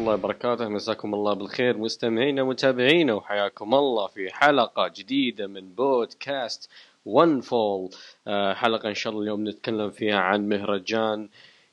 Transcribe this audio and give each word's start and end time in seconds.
الله 0.00 0.14
وبركاته. 0.14 0.68
مساكم 0.68 1.14
الله 1.14 1.34
بالخير. 1.34 1.78
مستمعينا 1.78 2.42
ومتابعينا 2.42 3.12
وحياكم 3.14 3.74
الله 3.74 4.06
في 4.06 4.30
حلقة 4.30 4.88
جديدة 4.96 5.46
من 5.46 5.74
بودكاست 5.74 6.70
One 7.04 7.40
Fall 7.40 7.90
آه 8.26 8.54
حلقة 8.54 8.88
إن 8.88 8.94
شاء 8.94 9.12
الله 9.12 9.22
اليوم 9.22 9.48
نتكلم 9.48 9.90
فيها 9.90 10.16
عن 10.18 10.48
مهرجان 10.48 11.28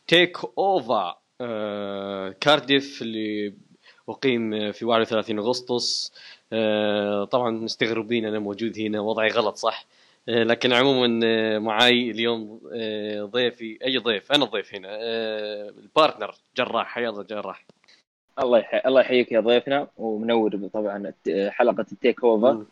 TakeOver 0.08 1.16
آه 1.42 2.36
كارديف 2.42 3.02
اللي 3.02 3.54
أقيم 4.10 4.72
في 4.72 4.86
31 4.86 5.40
أغسطس. 5.40 6.14
آه 6.54 7.24
طبعا 7.24 7.52
مستغربين 7.52 8.26
أنا 8.26 8.40
موجود 8.40 8.80
هنا 8.80 9.00
وضعي 9.00 9.28
غلط 9.30 9.56
صح؟ 9.56 9.86
آه، 10.30 10.44
لكن 10.44 10.74
عموما 10.74 11.60
معاي 11.60 12.12
اليوم 12.12 12.62
ضيفي 13.24 13.78
أي 13.86 13.98
ضيف؟ 13.98 14.32
أنا 14.32 14.46
الضيف 14.46 14.76
هنا 14.76 14.90
ال 15.70 15.78
partner 15.78 16.36
جراح 16.58 16.88
حيا 16.88 17.10
الله 17.10 17.24
جراح. 17.24 17.66
الله 18.40 18.60
يحي... 18.60 18.82
الله 18.86 19.02
يحييك 19.02 19.32
يا 19.32 19.40
ضيفنا 19.40 19.88
ومنور 19.98 20.70
طبعا 20.74 21.14
حلقة 21.50 21.86
ال 21.92 22.24
TakeOver. 22.24 22.64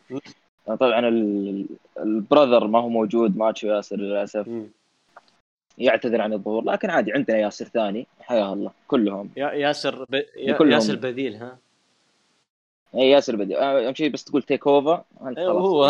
طبعا 0.67 1.07
ال... 1.07 1.65
ال 1.99 2.08
brother 2.08 2.67
ما 2.67 2.79
هو 2.79 2.89
موجود 2.89 3.37
ماتشو 3.37 3.67
ياسر 3.67 3.95
للأسف. 3.95 4.47
يعتذر 5.77 6.21
عن 6.21 6.33
الظهور 6.33 6.63
لكن 6.63 6.89
عادي 6.89 7.13
عندنا 7.13 7.37
ياسر 7.37 7.65
ثاني 7.65 8.07
حياه 8.21 8.53
الله 8.53 8.71
كلهم. 8.87 9.29
يا 9.37 9.51
ياسر 9.51 10.05
ب... 10.09 10.13
يا... 10.13 10.23
لكلهم. 10.37 10.71
ياسر 10.71 10.95
بديل 10.95 11.35
ها؟ 11.35 11.57
اي 12.95 13.09
ياسر 13.09 13.35
بدي 13.35 13.57
اهم 13.57 13.93
شيء 13.93 14.09
بس 14.09 14.23
تقول 14.23 14.43
TakeOver 14.43 15.03
أنت 15.21 15.37
إيه، 15.37 15.47
خلاص. 15.47 15.63
هو 15.63 15.85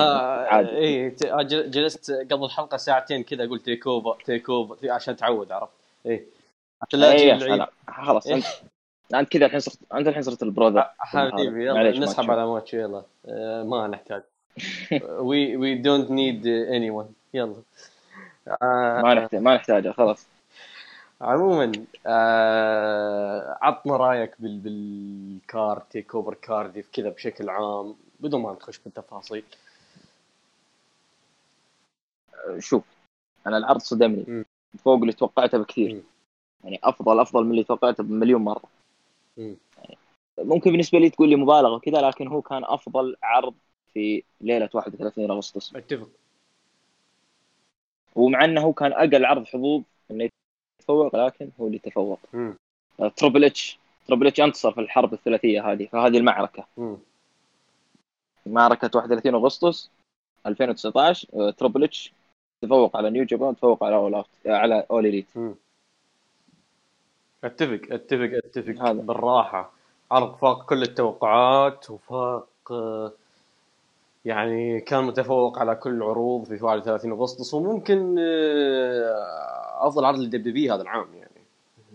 عادي. 0.50 0.78
اي 0.78 1.10
ت- 1.10 1.26
أجل- 1.26 1.70
جلست 1.70 2.12
قبل 2.12 2.46
الحلقة 2.46 2.78
ساعتين 2.78 3.24
كذا 3.24 3.46
قلت 3.50 3.66
TakeOver 3.66 4.24
TakeOver 4.26 4.92
عشان 4.92 5.16
تعود 5.16 5.52
عرفت؟ 5.52 5.74
اي 6.06 6.26
عشان 6.82 7.00
لا 7.00 7.40
سلام. 7.40 7.68
خلاص 7.88 8.28
انت 8.28 8.46
أنت 9.14 9.30
كذا 9.30 9.46
الحين 9.46 9.60
صرت 9.60 9.80
أنت 9.94 10.08
الحين 10.08 10.24
صرت 10.24 10.44
ال 10.44 10.49
brother 10.50 10.90
حبيبي 10.98 11.74
معليش 11.74 11.96
يلا 11.96 12.06
نسحب. 12.06 12.32
على 12.32 12.48
ماتشو 12.48 12.74
يلا. 12.74 13.04
آه، 13.26 13.64
ما 13.64 13.88
نحتاج. 13.88 14.24
we 15.02 15.58
we 15.58 15.76
don't 15.76 16.12
need 16.12 16.48
anyone 16.48 17.14
يلا. 17.34 17.56
آه، 18.62 19.02
ما 19.02 19.14
نحتاج 19.14 19.42
ما 19.42 19.56
نحتاجه 19.56 19.92
خلاص. 19.92 20.28
عموما 21.22 21.72
آه 22.08 23.58
عطنا 23.62 23.98
رأيك 23.98 24.36
بال 24.40 24.58
بالكار 24.58 25.80
TakeOver 25.90 26.34
كارديف 26.34 26.90
كذا 26.94 27.10
بشكل 27.10 27.50
عام 27.50 27.96
بدون 28.20 28.42
ما 28.42 28.52
نخش 28.52 28.80
بالتفاصيل. 28.80 29.44
شوف 32.60 32.84
أنا 33.48 33.58
العرض 33.58 33.80
صدمني. 33.82 34.46
فوق 34.84 35.00
اللي 35.00 35.14
توقعته 35.14 35.58
بكثير. 35.58 35.94
مم. 35.94 36.02
يعني 36.64 36.80
افضل 36.84 37.20
أفضل 37.20 37.44
من 37.44 37.52
اللي 37.52 37.64
توقعته 37.64 38.04
بمليون 38.04 38.42
مرة. 38.42 38.75
ممكن 40.38 40.72
بالنسبة 40.72 41.00
لي 41.00 41.10
تقول 41.10 41.30
لي 41.30 41.36
مبالغة 41.36 41.76
وكذا 41.76 42.02
لكن 42.02 42.28
هو 42.28 42.42
كان 42.42 42.64
أفضل 42.64 43.16
عرض 43.24 43.54
في 43.94 44.24
ليلة 44.42 44.70
31 44.74 45.32
أغسطس. 45.32 45.76
أتفق. 45.76 46.10
ومع 48.16 48.46
إنه 48.46 48.62
هو 48.62 48.74
كان 48.74 48.94
أقل 48.94 49.26
عرض 49.26 49.46
حظوظ 49.46 49.84
إنه 50.12 50.30
يتفوق 50.82 51.16
لكن 51.16 51.50
هو 51.60 51.68
اللي 51.68 51.80
تفوق. 51.80 52.20
Triple 53.16 53.44
H 53.44 53.80
Triple 54.08 54.28
H 54.28 54.42
أنتصر 54.42 54.72
في 54.72 54.82
الحرب 54.82 55.14
الثلاثية 55.14 55.72
هذه 55.72 55.86
في 55.86 55.98
هذه 55.98 56.18
المعركة. 56.18 56.66
مم. 56.78 56.98
معركة 58.46 58.92
31 58.96 59.36
أغسطس 59.36 59.90
2019 60.48 61.28
آه، 61.34 61.52
Triple 61.52 61.84
H 61.84 62.14
تفوق 62.62 62.98
على 62.98 63.10
New 63.10 63.24
Japan 63.26 63.56
تفوق 63.56 63.84
على 63.84 63.96
All 63.96 64.14
Out 64.16 64.26
آه، 64.46 64.52
على 64.52 64.86
All 64.92 65.06
Elite. 65.06 65.26
أتفق 67.46 67.80
أتفق 67.92 68.30
أتفق 68.46 68.82
هذا. 68.84 69.02
بالراحة. 69.02 69.72
عرض 70.12 70.36
فاق 70.36 70.66
كل 70.66 70.84
التوقعات 70.84 71.90
وفاق 71.90 72.48
يعني 74.26 74.82
كان 74.82 75.04
متفوق 75.04 75.60
على 75.60 75.76
كل 75.76 75.90
العروض 75.94 76.44
في 76.46 76.64
31 76.66 77.12
اغسطس 77.12 77.54
وممكن 77.54 78.16
آه، 78.20 79.88
أفضل 79.88 80.06
عرض 80.06 80.20
لل 80.20 80.44
WWE 80.44 80.72
هذا 80.72 80.82
العام 80.82 81.08
يعني. 81.16 81.46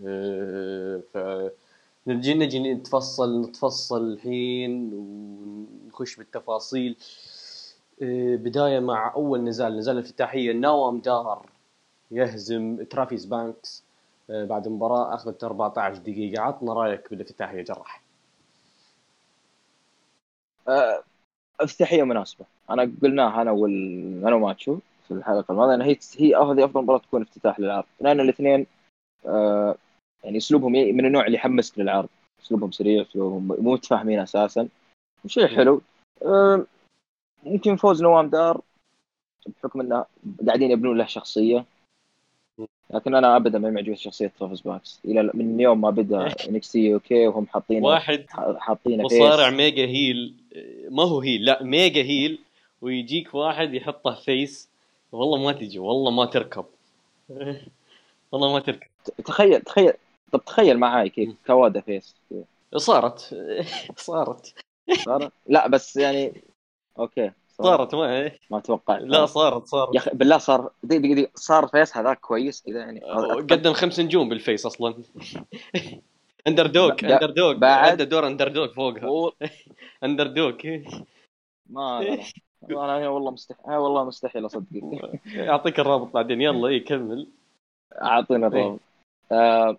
آه، 0.05 1.01
ف 1.13 1.17
نجي 2.07 2.33
نجي 2.33 2.73
نتفصل 2.73 3.41
نتفصل 3.41 4.03
الحين 4.13 4.93
ونخش 4.93 6.15
بالتفاصيل. 6.15 6.95
آه، 8.01 8.35
بداية 8.35 8.79
مع 8.79 9.13
أول 9.15 9.43
نزال 9.43 9.77
نزال 9.77 9.95
الافتتاحية. 9.97 10.53
نوام 10.53 10.99
دار 10.99 11.45
يهزم 12.11 12.83
ترافيس 12.89 13.25
بانكس. 13.25 13.83
بعد 14.31 14.67
مباراه 14.67 15.15
أخذت 15.15 15.43
14 15.43 15.97
دقيقة. 15.97 16.41
عطنا 16.41 16.73
رأيك 16.73 17.09
بالافتتاحيه 17.09 17.61
جراح. 17.61 18.01
آه، 20.67 21.03
افتتاحية 21.61 22.03
مناسبة. 22.03 22.45
أنا 22.69 22.91
قلناها 23.01 23.41
أنا 23.41 23.51
وال 23.51 24.27
أنا 24.27 24.35
وماتشو 24.35 24.79
في 25.07 25.11
الحلقة 25.13 25.51
الماضية 25.51 25.75
إن 25.75 25.81
هي 25.81 25.97
هي 26.17 26.35
هذه 26.35 26.65
أفضل 26.65 26.81
مباراة 26.81 26.99
تكون 26.99 27.21
افتتاح 27.21 27.59
للعرض. 27.59 27.85
لأن 27.99 28.19
الاثنين 28.19 28.65
آه 29.25 29.75
يعني 30.23 30.37
أسلوبهم 30.37 30.75
ي- 30.75 30.91
من 30.91 31.05
النوع 31.05 31.25
اللي 31.25 31.37
يحمسك 31.37 31.79
للعرض. 31.79 32.09
أسلوبهم 32.43 32.71
سريع 32.71 33.01
أسلوبهم 33.01 33.47
مو 33.47 33.73
متفاهمين 33.73 34.19
أساسا. 34.19 34.67
شيء 35.27 35.47
حلو. 35.47 35.81
آه 36.25 36.65
ممكن 37.43 37.75
فوز 37.75 38.03
نوام 38.03 38.29
دار 38.29 38.61
بحكم 39.47 39.81
إنه 39.81 40.05
قاعدين 40.47 40.71
يبنون 40.71 40.97
له 40.97 41.05
شخصية. 41.05 41.65
لكن 42.89 43.15
أنا 43.15 43.35
ابدا 43.35 43.59
ما 43.59 43.69
معجبني 43.69 43.95
شخصية 43.95 44.31
ترافيس 44.39 44.61
بانكس 44.61 44.99
إلى 45.05 45.31
من 45.33 45.59
يوم 45.59 45.81
ما 45.81 45.89
بدأ 45.89 46.33
NXT 46.49 46.93
okay 46.93 47.27
وهم 47.27 47.47
حاطينه 47.47 47.85
واحد 47.85 48.25
حاطينه 48.57 49.03
مصارع 49.03 49.49
face 49.49 49.57
mega 49.59 49.85
heel 49.85 50.33
ما 50.89 51.03
هو 51.03 51.19
heel 51.19 51.45
لا 51.45 51.63
mega 51.63 52.01
heel 52.01 52.39
ويجيك 52.81 53.33
واحد 53.33 53.73
يحطه 53.73 54.13
face 54.15 54.69
والله 55.11 55.43
ما 55.43 55.51
تجي 55.51 55.79
والله 55.79 56.11
ما 56.11 56.25
تركب. 56.25 56.65
والله 58.31 58.53
ما 58.53 58.59
تركب. 58.59 58.87
تخيل 59.25 59.61
تخيل 59.61 59.93
طب 60.31 60.45
تخيل 60.45 60.77
معاي. 60.79 61.09
كيف 61.09 61.29
كوادا 61.47 61.81
face 61.81 62.15
صارت. 62.77 63.35
صارت. 63.97 64.53
صار 65.05 65.31
لا 65.47 65.67
بس 65.67 65.97
يعني 65.97 66.33
okay. 66.99 67.31
صارت 67.63 67.95
ما 67.95 68.31
ما 68.51 68.59
توقعت 68.59 69.01
لا 69.01 69.25
صارت 69.25 69.61
يا 69.61 69.65
صارت 69.65 69.95
أخي 69.95 70.11
بالله 70.13 70.37
صار 70.37 70.71
دقيقة 70.83 71.13
دقيقة 71.13 71.31
صار 71.35 71.67
face 71.67 71.97
هذاك 71.97 72.19
كويس 72.19 72.61
كذا 72.61 72.79
يعني. 72.79 72.99
قدم 73.39 73.73
خمس 73.73 73.99
نجوم 73.99 74.29
بال 74.29 74.41
face 74.41 74.65
أصلا. 74.65 74.93
underdog 76.47 76.89
ب- 76.95 77.05
underdog 77.05 77.53
بعد- 77.53 78.01
دور 78.01 78.27
‏underdog 78.27 78.67
فوقها. 78.73 79.31
underdog 80.03 80.53
ما. 81.69 82.17
أنا 82.71 83.09
والله 83.09 83.31
مستحيل 83.31 83.75
والله 83.77 84.03
مستحيل 84.03 84.45
أصدقك. 84.45 85.19
أعطيك 85.49 85.79
الرابط 85.79 86.13
بعدين. 86.13 86.41
يلا 86.41 86.67
اي 86.67 86.79
كمل. 86.79 87.27
اعطينا 88.01 88.47
الرابط. 88.47 88.79
آه 89.31 89.77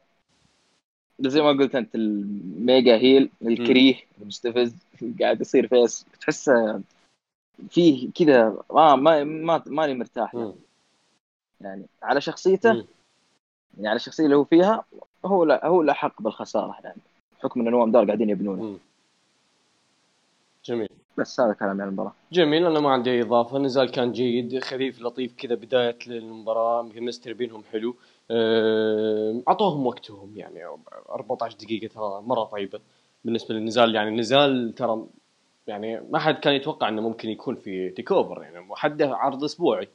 زي 1.21 1.41
ما 1.43 1.49
قلت 1.49 1.75
أنت 1.75 1.95
ال 1.95 2.15
mega 2.15 2.97
heel 2.97 3.31
الكريه 3.43 3.95
المستفز 4.23 4.75
قاعد 5.21 5.41
يصير 5.41 5.67
face. 5.69 6.07
تحسه 6.21 6.81
فيه 7.71 8.11
كذا 8.13 8.57
ما 8.71 8.97
ما 8.97 9.25
ما 9.25 9.63
ماني 9.67 9.95
مرتاح 9.95 10.35
له. 10.35 10.41
مم. 10.41 10.55
يعني 11.61 11.87
على 12.03 12.21
شخصيته 12.21 12.73
مم. 12.73 12.85
يعني 13.77 13.89
على 13.89 13.97
الشخصية 13.97 14.25
اللي 14.25 14.37
هو 14.37 14.45
فيها 14.45 14.85
هو 15.25 15.45
لا 15.45 15.67
هو 15.67 15.83
لا 15.83 15.93
حق 15.93 16.23
بالخسارة 16.23 16.77
يعني. 16.85 17.01
بحكم 17.39 17.61
إن 17.61 17.71
نوام 17.71 17.93
دار 17.93 18.05
قاعدين 18.07 18.31
يبنونه. 18.31 18.79
جميل. 20.65 20.89
بس 21.19 21.41
هذا 21.41 21.53
كلام 21.53 21.81
عن 21.81 21.89
المباراة. 21.89 22.13
جميل. 22.33 22.67
أنا 22.67 22.81
ما 22.81 22.91
عندي 22.91 23.11
أي 23.11 23.23
إضافة. 23.23 23.57
النزال 23.57 23.91
كان 23.91 24.13
جيد 24.13 24.65
خفيف 24.65 25.03
لطيف 25.03 25.35
كذا 25.37 25.55
بداية 25.55 25.99
المباراه 26.07 26.81
ال 26.81 26.86
chemistry 26.86 27.35
بينهم 27.35 27.63
حلو. 27.73 27.97
أعطوهم 29.49 29.87
وقتهم 29.87 30.33
يعني. 30.37 30.61
14 31.11 31.57
دقيقة 31.57 31.93
ترى 31.95 32.23
مرة 32.23 32.45
طيبة 32.45 32.81
بالنسبة 33.25 33.55
للنزال. 33.55 33.95
يعني 33.95 34.09
النزال 34.09 34.75
ترى 34.75 35.07
يعني 35.67 36.01
ما 36.11 36.19
حد 36.19 36.35
كان 36.35 36.55
يتوقع 36.55 36.89
إنه 36.89 37.03
ممكن 37.03 37.29
يكون 37.29 37.55
في 37.55 37.91
TakeOver 37.91 38.43
يعني 38.43 38.59
وحده 38.71 39.17
عرض 39.17 39.45
أسبوعي. 39.45 39.89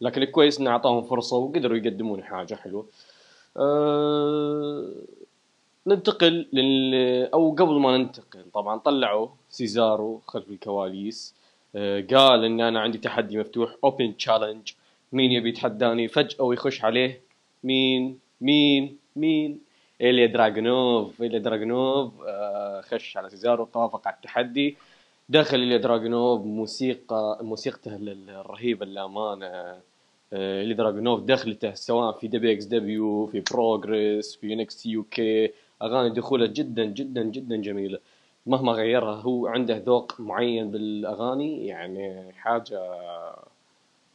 لكن 0.00 0.22
الكويس 0.22 0.60
انه 0.60 0.70
أعطاهم 0.70 1.02
فرصة 1.02 1.36
وقدروا 1.36 1.76
يقدمون 1.76 2.24
حاجة 2.24 2.54
حلوة. 2.54 2.86
أه 3.56 4.92
ننتقل 5.86 6.46
لل 6.52 6.94
أو 7.34 7.50
قبل 7.54 7.80
ما 7.80 7.96
ننتقل 7.96 8.44
طبعا 8.54 8.78
طلعوا 8.78 9.28
سيزارو 9.50 10.20
خلف 10.26 10.50
الكواليس. 10.50 11.34
آه، 11.76 12.00
قال 12.10 12.44
إن 12.44 12.60
أنا 12.60 12.80
عندي 12.80 12.98
تحدي 12.98 13.38
مفتوح 13.38 13.76
open 13.84 14.16
challenge 14.16 14.72
مين 15.12 15.32
يبي 15.32 15.48
يتحداني؟ 15.48 16.08
فجأة 16.08 16.42
ويخش 16.44 16.84
عليه 16.84 17.20
مين 17.64 18.18
مين 18.40 18.98
مين. 19.16 19.65
إيليا 20.00 20.26
دراجونوف 20.26 21.22
إيليا 21.22 21.38
دراجونوف 21.38 22.12
آه، 22.26 22.80
خش 22.80 23.16
على 23.16 23.30
سيزارو 23.30 23.64
توافق 23.64 24.06
على 24.08 24.16
التحدي. 24.16 24.76
دخل 25.28 25.58
إيليا 25.60 25.76
دراجونوف 25.78 26.40
موسيقى 26.46 27.38
موسيقته 27.42 27.96
الرهيبة 27.96 28.86
للامانه 28.86 29.46
آه، 30.32 30.60
إيليا 30.60 30.74
دراجونوف 30.76 31.20
دخلته 31.20 31.74
سواء 31.74 32.12
في 32.12 32.28
دبليو 32.28 32.52
إكس 32.52 32.64
دبليو 32.64 33.26
في 33.26 33.42
Progress 33.52 34.36
في 34.36 34.52
NXT 34.52 34.86
UK 34.86 35.50
أغاني 35.82 36.10
دخولة 36.14 36.46
جدا 36.46 36.84
جدا 36.84 37.22
جدا 37.22 37.56
جميلة. 37.56 37.98
مهما 38.46 38.72
غيرها 38.72 39.14
هو 39.14 39.46
عنده 39.46 39.76
ذوق 39.76 40.20
معين 40.20 40.70
بالأغاني 40.70 41.66
يعني 41.66 42.32
حاجة 42.32 42.80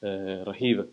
آه، 0.04 0.44
رهيبة. 0.44 0.86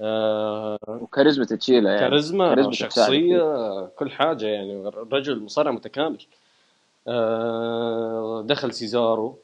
آه، 0.00 0.78
وكاريزما 0.88 1.44
تشيله 1.44 1.90
يعني. 1.90 2.00
كاريزما 2.00 2.70
شخصية 2.70 3.86
كل 3.86 4.10
حاجة 4.10 4.46
يعني. 4.46 4.88
الرجل 4.88 5.42
مصارع 5.42 5.70
متكامل. 5.70 6.18
آه، 7.08 8.42
دخل 8.46 8.72
سيزارو 8.72 9.38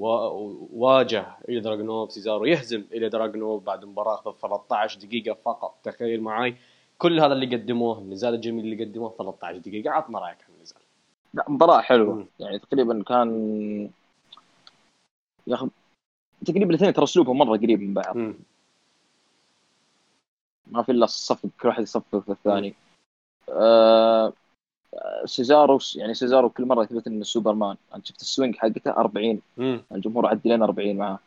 وواجه 0.00 1.26
إيليا 1.48 1.60
دراجونوف 1.60 2.12
سيزارو 2.12 2.44
يهزم 2.44 2.84
إيليا 2.92 3.08
دراجونوف 3.08 3.62
بعد 3.62 3.84
مباراة 3.84 4.34
13 4.42 4.98
دقيقة 4.98 5.36
فقط. 5.44 5.74
تخيل 5.84 6.20
معي 6.20 6.56
كل 6.98 7.20
هذا 7.20 7.32
اللي 7.32 7.56
قدموه 7.56 7.98
النزال 7.98 8.34
الجميل 8.34 8.64
اللي 8.64 8.84
قدموه 8.84 9.14
13 9.18 9.58
دقيقة. 9.58 9.90
عطنا 9.90 10.18
رأيك 10.18 10.38
عن 10.48 10.54
النزال. 10.56 10.78
لا 11.34 11.44
مباراة 11.48 11.80
حلوة. 11.80 12.26
يعني 12.40 12.58
تقريبا 12.58 13.02
كان 13.02 13.90
ياخذ 15.46 15.68
تقريبا 16.46 16.70
الاثنين 16.70 16.92
ترى 16.92 17.04
أسلوبهم 17.04 17.38
مرة 17.38 17.56
قريب 17.56 17.80
من 17.80 17.94
بعض. 17.94 18.16
م. 18.16 18.34
ما 20.72 20.82
في 20.82 20.92
إلا 20.92 21.04
الصف 21.04 21.46
كل 21.60 21.68
واحد 21.68 21.82
يصفق 21.82 22.18
في 22.18 22.32
الثاني. 22.32 22.74
آه 23.48 24.32
سيزارو 25.24 25.78
يعني 25.96 26.14
سيزارو 26.14 26.48
كل 26.50 26.64
مرة 26.64 26.82
يثبت 26.82 27.06
إنه 27.06 27.24
سوبرمان. 27.24 27.76
أنت 27.94 28.06
شفت 28.06 28.20
ال 28.20 28.26
swing 28.26 28.56
حقته؟ 28.56 28.90
40 28.90 29.40
مم. 29.56 29.82
الجمهور 29.92 30.26
عدي 30.26 30.48
لين 30.48 30.62
40 30.62 30.96
معاه. 30.96 31.18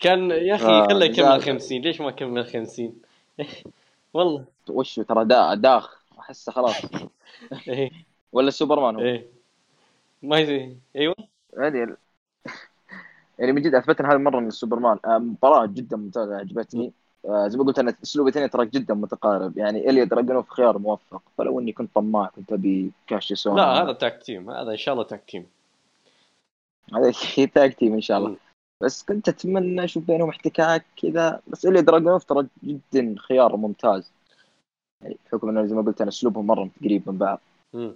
كان 0.00 0.30
يا 0.30 0.54
أخي 0.54 0.66
آه 0.66 0.86
خله 0.86 1.04
يكمل 1.06 1.42
50 1.42 1.78
ليش 1.80 2.00
ما 2.00 2.10
كمل 2.10 2.46
50 2.46 2.94
والله. 4.14 4.44
وش 4.68 4.94
ترى 4.96 5.24
دا 5.24 5.54
داخ. 5.54 5.98
أحسه 6.20 6.52
خلاص. 6.52 6.74
إيه. 7.68 7.90
ولا 8.32 8.50
سوبرمان 8.50 8.94
هو. 8.96 9.00
إيه. 9.02 9.26
ما 10.22 10.38
يزي. 10.38 10.76
أيوه. 10.96 11.14
يعني 11.56 11.78
يعني 13.38 13.52
من 13.52 13.62
جد 13.62 13.74
اثبت 13.74 14.00
هذه 14.02 14.12
المرة 14.12 14.40
إنه 14.40 14.50
سوبرمان 14.50 14.98
آه، 15.04 15.18
مباراة 15.18 15.66
جدا 15.66 15.96
ممتازة 15.96 16.36
عجبتني. 16.36 16.92
زي 17.26 17.58
ما 17.58 17.64
قلت 17.64 17.78
أنا 17.78 17.94
أسلوب 18.02 18.26
الاثنين 18.26 18.50
ترى 18.50 18.66
جدا 18.66 18.94
متقارب. 18.94 19.58
يعني 19.58 19.90
اليا 19.90 20.04
دراجونوف 20.04 20.48
خيار 20.48 20.78
موفق. 20.78 21.22
فلو 21.38 21.60
إني 21.60 21.72
كنت 21.72 21.94
طماع 21.94 22.26
كنت 22.26 22.52
أبي 22.52 22.92
كاشيس 23.06 23.34
أونو 23.34 23.56
لا 23.56 23.82
هذا 23.82 23.92
tag 23.92 24.22
team 24.22 24.50
هذا 24.50 24.70
إن 24.70 24.76
شاء 24.76 24.94
الله 24.94 25.04
tag 25.04 25.24
team 25.28 25.46
هذا 26.94 27.12
tag 27.54 27.74
team 27.74 27.94
إن 27.94 28.00
شاء 28.00 28.18
الله. 28.18 28.30
م. 28.30 28.36
بس 28.82 29.02
كنت 29.02 29.28
أتمنى 29.28 29.84
أشوف 29.84 30.04
بينهم 30.04 30.28
احتكاك 30.28 30.84
كذا. 31.02 31.40
بس 31.46 31.66
اليا 31.66 31.80
دراجونوف 31.80 32.24
ترى 32.24 32.46
جدا 32.64 33.14
خيار 33.18 33.56
ممتاز. 33.56 34.12
يعني 35.02 35.16
بحكم 35.26 35.48
إنه 35.48 35.66
زي 35.66 35.74
ما 35.74 35.82
قلت 35.82 36.00
أنا 36.00 36.10
أسلوبهم 36.10 36.46
مرة 36.46 36.70
قريب 36.84 37.10
من 37.10 37.18
بعض. 37.18 37.40
م. 37.74 37.90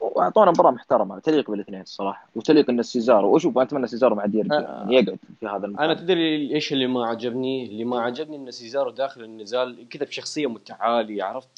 وأعطونا 0.00 0.50
مباراة 0.50 0.70
محترمة 0.70 1.18
تليق 1.18 1.50
بالاثنين 1.50 1.80
الصراحة 1.80 2.28
وتليق 2.36 2.70
إن 2.70 2.82
سيزارو 2.82 3.34
وشوف 3.34 3.58
اتمنى 3.58 3.86
سيزارو 3.86 4.16
مع 4.16 4.24
يرجع 4.34 4.58
آه 4.58 4.60
يعني 4.60 4.94
يقعد 4.94 5.18
في 5.40 5.46
هذا 5.46 5.66
المكان 5.66 5.84
أنا 5.84 5.94
تدري 5.94 6.54
إيش 6.54 6.72
اللي 6.72 6.86
ما 6.86 7.06
عجبني؟ 7.06 7.66
اللي 7.66 7.84
ما 7.84 8.00
عجبني 8.00 8.36
إن 8.36 8.50
سيزارو 8.50 8.90
داخل 8.90 9.24
النزال 9.24 9.88
كذا 9.88 10.04
بشخصية 10.04 10.46
متعالية 10.46 11.24
عرفت؟ 11.24 11.48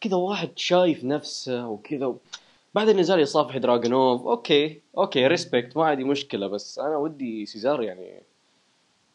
كذا 0.00 0.16
واحد 0.16 0.50
شايف 0.56 1.04
نفسه 1.04 1.68
وكذا 1.68 2.14
بعد 2.74 2.88
النزال 2.88 3.20
يصافح 3.20 3.56
دراجونوف 3.56 4.26
okay 4.26 4.80
okay 4.98 5.26
respect 5.26 5.76
ما 5.76 5.84
عندي 5.84 6.04
مشكلة 6.04 6.46
بس 6.46 6.78
أنا 6.78 6.96
ودي 6.96 7.46
سيزارو 7.46 7.82
يعني 7.82 8.22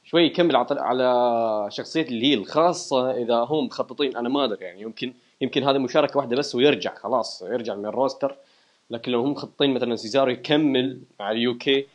شوي 0.04 0.24
يكمل 0.24 0.56
على 0.72 1.68
شخصية 1.70 2.02
ال 2.02 2.10
heel 2.10 2.46
خاصة 2.46 3.12
إذا 3.12 3.36
هم 3.36 3.66
مخططين 3.66 4.18
أنا 4.18 4.30
ما 4.30 4.44
أدري 4.44 4.66
يعني 4.66 4.82
يمكن 4.82 5.14
يمكن 5.42 5.64
هذه 5.64 5.78
مشاركة 5.78 6.18
واحدة 6.18 6.36
بس 6.36 6.56
ويرجع 6.56 6.96
خلاص 6.96 7.42
يرجع 7.42 7.76
main 7.75 7.86
roster 7.86 8.36
لكن 8.89 9.12
لو 9.12 9.22
هم 9.22 9.31
مخططين 9.31 9.74
مثلا 9.74 9.95
سيزارو 9.95 10.31
يكمل 10.31 11.01
مع 11.19 11.31
ال 11.31 11.58
UK 11.58 11.88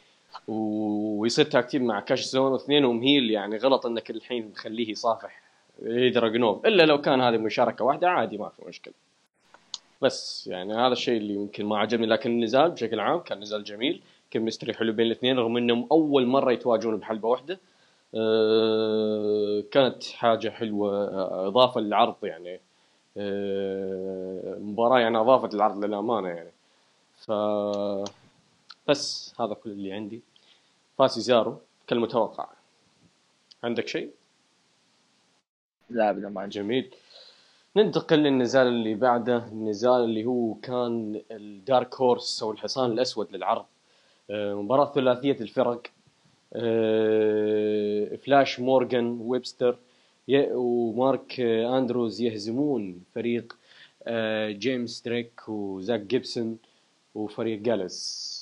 ويصير 0.49 1.45
tag 1.45 1.61
team 1.61 1.83
مع 1.83 2.01
كاشيس 2.01 2.25
أونو 2.25 2.53
واثنينهم 2.53 3.03
heel 3.03 3.31
يعني 3.31 3.57
غلط 3.57 3.87
إنك 3.87 4.11
الحين 4.11 4.49
مخليه 4.49 4.91
يصافح 4.91 5.43
دراجونوف 6.15 6.67
إلا 6.67 6.83
لو 6.83 7.01
كان 7.01 7.21
هذه 7.21 7.37
مشاركة 7.37 7.85
واحدة 7.85 8.09
عادي 8.09 8.39
ما 8.39 8.49
في 8.49 8.63
مشكلة. 8.69 8.95
بس 10.03 10.47
يعني 10.47 10.75
هذا 10.75 10.93
الشيء 10.93 11.17
اللي 11.17 11.35
يمكن 11.35 11.67
ما 11.67 11.79
عجبني. 11.79 12.07
لكن 12.07 12.31
النزال 12.31 12.71
بشكل 12.71 13.01
عام 13.01 13.21
كان 13.21 13.41
نزال 13.41 13.65
جميل. 13.65 14.03
chemistry 14.31 14.75
حلو 14.75 14.93
بين 14.93 15.07
الاثنين 15.07 15.39
رغم 15.39 15.57
إنهم 15.57 15.87
أول 15.93 16.27
مرة 16.27 16.53
يتواجهون 16.53 16.97
بحلبة 16.97 17.29
واحدة. 17.29 17.61
أه 18.15 19.65
كانت 19.71 20.05
حاجة 20.05 20.49
حلوة 20.49 21.09
إضافة 21.47 21.81
للعرض 21.81 22.17
يعني. 22.23 22.61
أه 23.17 24.57
مباراة 24.61 24.99
يعني 24.99 25.19
اضافت 25.19 25.55
العرض 25.55 25.85
للأمانة 25.85 26.29
يعني. 26.29 26.51
ف 27.27 27.33
بس 28.89 29.35
هذا 29.41 29.55
كل 29.55 29.71
اللي 29.71 29.93
عندي. 29.93 30.21
فسيزارو 30.99 31.59
كالمتوقع 31.87 32.49
عندك 33.63 33.89
شيء؟ 33.89 34.11
لا 35.91 36.11
ابدا 36.11 36.29
ما 36.29 36.47
جميل. 36.47 36.95
ننتقل 37.77 38.19
للنزال 38.19 38.67
اللي 38.67 38.95
بعده. 38.95 39.37
النزال 39.37 40.05
اللي 40.05 40.25
هو 40.25 40.55
كان 40.55 41.21
ال 41.31 41.44
dark 41.44 41.95
horse 41.95 42.43
أو 42.43 42.53
الحصان 42.53 42.93
الأسود 42.93 43.33
للعرض. 43.33 43.65
آه، 44.31 44.55
مباراة 44.55 44.93
ثلاثية 44.93 45.37
الفرق. 45.41 45.87
آه، 46.55 48.17
فلاش 48.17 48.61
مورغان 48.61 49.19
ويبستر 49.21 49.77
ومارك 50.31 51.41
أندروز 51.41 52.21
يهزمون 52.21 53.05
فريق 53.15 53.57
آه، 54.07 54.51
جيمس 54.51 55.03
دريك 55.03 55.49
وزاك 55.49 56.01
جيبسون. 56.01 56.59
وفريق 57.15 57.61
جالوس. 57.61 58.33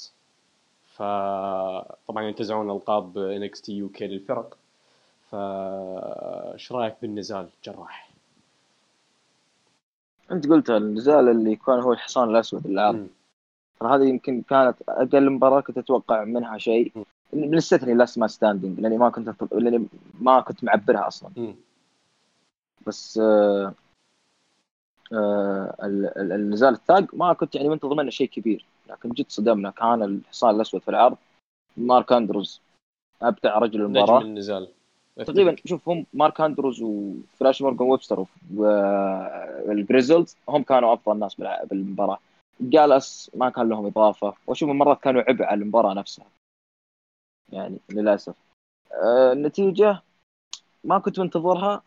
فطبعا 0.94 2.22
ينتزعون 2.22 2.70
ألقاب 2.70 3.18
NXT 3.18 3.72
UK 3.72 4.06
للفرق. 4.06 4.56
فايش 5.30 6.72
رأيك 6.72 6.94
بالنزال 7.02 7.48
جراح؟ 7.64 8.10
أنت 10.30 10.48
قلت 10.48 10.70
النزال 10.70 11.28
اللي 11.28 11.56
كان 11.56 11.80
هو 11.80 11.92
الحصان 11.92 12.30
الأسود 12.30 12.66
العام 12.66 13.08
هذه 13.82 14.04
يمكن 14.04 14.42
كانت 14.42 14.76
أقل 14.88 15.30
مباراة 15.30 15.60
كنت 15.60 15.78
أتوقع 15.78 16.24
منها 16.24 16.58
شيء. 16.58 16.92
بنستثني 17.32 17.94
last 17.94 18.18
man 18.18 18.26
standing 18.26 18.80
لأني 18.80 18.98
ما 18.98 19.10
كنت 19.10 19.34
لأني 19.52 19.86
ما 20.20 20.40
كنت 20.40 20.64
معبرها 20.64 21.06
أصلا. 21.08 21.30
م. 21.36 21.54
بس 22.86 23.18
آه 23.22 23.74
النزال 25.12 26.74
ال 26.74 26.82
tag. 26.82 27.14
ما 27.14 27.32
كنت 27.32 27.54
يعني 27.54 27.68
منتظر 27.68 27.94
منه 27.94 28.10
شيء 28.10 28.28
كبير. 28.28 28.64
لكن 28.88 29.08
جد 29.08 29.26
صدمنا. 29.28 29.70
كان 29.70 30.02
الحصان 30.02 30.54
الأسود 30.54 30.80
في 30.80 30.88
العرض. 30.88 31.16
مارك 31.76 32.12
أندروز 32.12 32.60
أبدع 33.22 33.58
رجل 33.58 33.80
المباراة. 33.80 34.18
نجم 34.18 34.26
النزال. 34.26 34.68
تقريبا 35.16 35.56
شوف 35.64 35.88
هم 35.88 36.06
مارك 36.14 36.40
أندروز 36.40 36.82
وفلاش 36.82 37.62
مورجان 37.62 37.88
ويبستر 37.88 38.24
والجريزلز 38.54 40.36
هم 40.48 40.62
كانوا 40.62 40.94
أفضل 40.94 41.18
ناس 41.18 41.34
بالمباراة. 41.70 42.18
جالوس 42.60 43.30
ما 43.34 43.50
كان 43.50 43.68
لهم 43.68 43.86
إضافة. 43.86 44.34
واشوف 44.46 44.70
مرات 44.70 45.00
كانوا 45.00 45.22
عبء 45.28 45.44
على 45.44 45.62
المباراة 45.62 45.94
نفسها. 45.94 46.26
يعني 47.52 47.78
للأسف. 47.90 48.34
آه، 48.92 49.32
النتيجة 49.32 50.02
ما 50.84 50.98
كنت 50.98 51.20
منتظرها. 51.20 51.82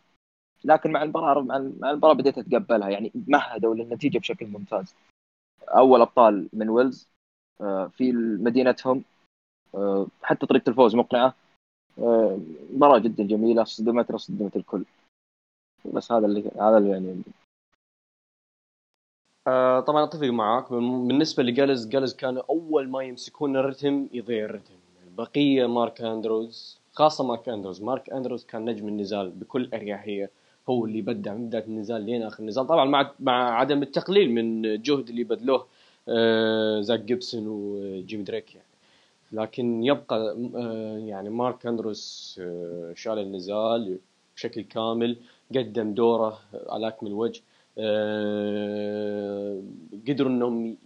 لكن 0.65 0.91
مع 0.91 1.03
المباراة 1.03 1.41
مع 1.41 1.57
المباراة 1.57 2.13
بديت 2.13 2.37
أتقبلها. 2.37 2.89
يعني 2.89 3.11
مهدوا 3.27 3.75
للنتيجة 3.75 4.17
بشكل 4.17 4.45
ممتاز. 4.47 4.95
أول 5.67 6.01
أبطال 6.01 6.49
من 6.53 6.69
ويلز 6.69 7.09
آه، 7.61 7.87
في 7.87 8.11
مدينتهم 8.41 9.03
آه، 9.75 10.07
حتى 10.21 10.45
طريقة 10.45 10.69
الفوز 10.69 10.95
مقنعة. 10.95 11.35
آه، 11.99 12.39
مباراة 12.73 12.99
جدا 12.99 13.23
جميلة 13.23 13.63
صدمتنا 13.63 14.17
صدمت 14.17 14.55
الكل. 14.55 14.85
بس 15.93 16.11
هذا 16.11 16.25
اللي 16.25 16.51
هذا 16.59 16.77
اللي 16.77 16.89
يعني. 16.89 17.21
آه 19.47 19.79
طبعا 19.79 20.03
أتفق 20.03 20.27
معاك. 20.27 20.73
بالنسبة 20.73 21.43
لجالز 21.43 21.87
جالز 21.87 22.15
كان 22.15 22.37
أول 22.37 22.89
ما 22.89 23.03
يمسكون 23.03 23.57
الرتم 23.57 24.07
يضيع 24.13 24.45
الرتم. 24.45 24.73
البقيه 25.03 25.65
مارك 25.65 26.01
أندروز 26.01 26.79
خاصة 26.93 27.23
مارك 27.23 27.49
أندروز. 27.49 27.83
مارك 27.83 28.09
أندروز 28.09 28.45
كان 28.45 28.65
نجم 28.65 28.87
النزال 28.87 29.29
بكل 29.31 29.69
أريحية. 29.73 30.29
هو 30.69 30.85
اللي 30.85 31.01
بدع 31.01 31.33
من 31.33 31.47
بدايه 31.47 31.63
النزال 31.63 32.01
لين 32.05 32.23
آخر 32.23 32.39
النزال 32.43 32.67
طبعا 32.67 32.85
مع 32.85 33.11
مع 33.19 33.59
عدم 33.59 33.81
التقليل 33.83 34.31
من 34.31 34.65
الجهد 34.65 35.09
اللي 35.09 35.23
بذلوه 35.23 35.65
آه 36.09 36.81
زاك 36.81 36.99
جيبسون 36.99 37.47
وجيمي 37.47 38.23
دريك 38.23 38.55
يعني. 38.55 38.67
لكن 39.31 39.83
يبقى 39.83 40.37
آه 40.55 40.97
يعني 40.97 41.29
مارك 41.29 41.65
أندروس 41.65 42.37
آه 42.43 42.93
شال 42.95 43.19
النزال 43.19 43.97
بشكل 44.35 44.61
كامل 44.61 45.17
قدم 45.55 45.93
دوره 45.93 46.39
على 46.69 46.87
أكمل 46.87 47.13
وجه 47.13 47.41
قدروا 50.07 50.29
إنهم 50.31 50.77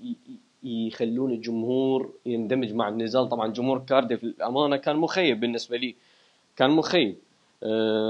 يخلون 0.63 1.31
الجمهور 1.31 2.13
يندمج 2.25 2.73
مع 2.73 2.89
النزال. 2.89 3.29
طبعا 3.29 3.47
جمهور 3.53 3.79
كارديف 3.79 4.23
الامانه 4.23 4.77
كان 4.77 4.95
مخيب 4.95 5.39
بالنسبة 5.39 5.77
لي 5.77 5.95
كان 6.55 6.69
مخيب. 6.69 7.15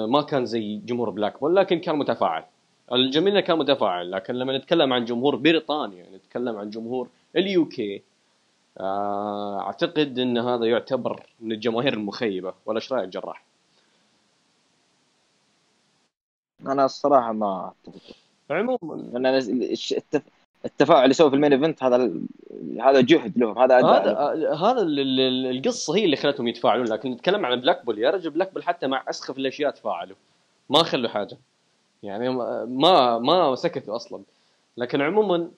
ما 0.08 0.22
كان 0.22 0.46
زي 0.46 0.78
جمهور 0.78 1.10
بلاك 1.10 1.40
بول 1.40 1.56
لكن 1.56 1.80
كان 1.80 1.96
متفاعل. 1.98 2.44
الجميل 2.94 3.34
إنه 3.34 3.42
كان 3.42 3.58
متفاعل 3.58 4.12
لكن 4.12 4.34
لما 4.36 4.58
نتكلم 4.58 4.94
عن 4.94 5.06
جمهور 5.06 5.36
بريطانيا 5.36 6.06
نتكلم 6.16 6.58
عن 6.58 6.70
جمهور 6.70 7.08
ال 7.36 7.66
UK 7.66 8.04
آه، 8.80 9.60
أعتقد 9.62 10.20
إن 10.20 10.38
هذا 10.38 10.66
يعتبر 10.66 11.24
من 11.40 11.52
الجماهير 11.52 11.94
المخيبة. 11.94 12.54
ولا 12.66 12.78
إيش 12.78 12.94
رأيك 12.94 13.10
جراح؟ 13.10 13.44
أنا 16.68 16.86
الصراحة 16.86 17.32
ما 17.34 17.72
عموما. 18.50 19.12
التف- 19.98 20.37
التفاعل 20.66 21.04
اللي 21.04 21.14
سووه 21.14 21.30
في 21.30 21.36
ال 21.36 21.39
main 21.39 21.54
event 21.54 21.84
هذا 21.84 22.12
هذا 22.82 23.02
جهد 23.02 23.38
لهم 23.38 23.60
هذا 23.60 23.78
هذا. 23.78 24.18
آه، 24.18 24.56
هذا 24.56 24.82
ال- 24.82 25.00
ال- 25.00 25.20
ال- 25.20 25.58
القصة 25.58 25.96
هي 25.96 26.06
اللي 26.06 26.16
خلتهم 26.16 26.48
يتفاعلون 26.48 26.88
لكن 26.88 27.12
نتكلم 27.12 27.46
عن 27.46 27.62
بلاك 27.62 27.86
بول. 27.86 28.00
يا 28.00 28.10
رجل 28.10 28.30
بلاك 28.30 28.54
بول 28.54 28.64
حتى 28.64 28.88
مع 28.88 29.04
أسخف 29.10 29.38
الأشياء 29.38 29.72
تفاعلوا. 29.72 30.16
ما 30.70 30.84
خلوا 30.84 31.10
حاجة. 31.10 31.38
يعني 32.04 32.30
ما 32.30 33.20
ما 33.20 33.56
سكتوا 33.56 33.96
أصلا. 33.96 34.24
لكن 34.78 35.02
عموما 35.02 35.52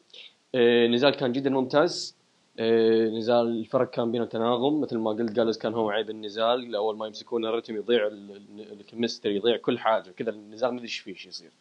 آه، 0.56 0.88
نزال 0.88 1.16
كان 1.16 1.32
جدا 1.32 1.50
ممتاز. 1.50 2.16
آه، 2.60 3.10
نزال 3.10 3.48
الفرق 3.48 3.90
كان 3.90 4.12
بينهم 4.12 4.28
تناغم. 4.28 4.82
مثل 4.82 4.98
ما 4.98 5.12
قلت 5.12 5.32
جالس 5.32 5.58
كان 5.58 5.74
هو 5.74 5.90
عيب 5.90 6.10
النزال 6.10 6.76
اول 6.76 6.98
ما 6.98 7.08
يمسكون 7.08 7.46
الرتم 7.46 7.76
يضيع 7.76 8.08
ال- 8.08 8.32
ال- 8.32 8.72
ال 8.80 8.86
chemistry 8.86 9.36
يضيع 9.36 9.58
كل 9.58 9.80
حاجة. 9.80 10.12
كذا 10.12 10.30
النزال 10.30 10.70
ما 10.70 10.76
أدري 10.76 10.84
إيش 10.86 11.00
فيه 11.00 11.28
يصير. 11.28 11.52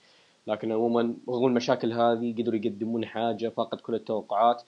لكن 0.48 0.72
عموما 0.72 1.14
رغم 1.28 1.46
المشاكل 1.46 1.92
هذه 1.92 2.34
قدروا 2.38 2.56
يقدمون 2.56 3.06
حاجة 3.06 3.48
فاقت 3.48 3.80
كل 3.80 3.94
التوقعات. 3.94 4.62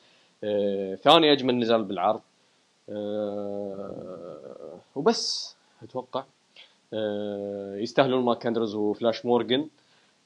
آه، 0.44 0.94
ثاني 0.94 1.32
أجمل 1.32 1.58
نزال 1.58 1.84
بالعرض. 1.84 2.20
آه، 2.88 4.78
وبس 4.96 5.56
أتوقع. 5.82 6.24
آه، 6.94 7.76
يستاهلون 7.76 8.24
مارك 8.24 8.46
أندروز 8.46 8.74
وفلاش 8.74 9.26
مورجن 9.26 9.68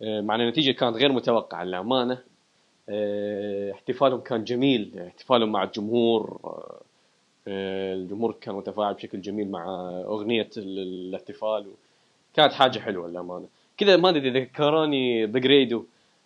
آه، 0.03 0.21
مع 0.21 0.35
أن 0.35 0.41
النتيجة 0.41 0.71
كانت 0.73 0.97
غير 0.97 1.13
متوقعة 1.13 1.65
للأمانة. 1.65 2.19
آه، 2.89 3.73
احتفالهم 3.73 4.21
كان 4.21 4.45
جميل. 4.45 4.99
احتفالهم 5.07 5.53
مع 5.53 5.63
الجمهور. 5.63 6.39
آه، 7.49 7.95
الجمهور 7.95 8.37
كان 8.41 8.55
متفاعل 8.55 8.95
بشكل 8.95 9.21
جميل 9.21 9.51
مع 9.51 9.91
أغنية 10.05 10.51
ال- 10.57 10.79
الاحتفال. 10.79 11.67
كانت 12.35 12.53
حاجة 12.53 12.79
حلوة 12.79 13.09
للأمانة. 13.09 13.47
كذا 13.77 13.97
ما 13.97 14.09
ادري 14.09 14.29
إذا 14.29 14.39
ذكروني 14.39 15.27
بجريدو 15.27 15.85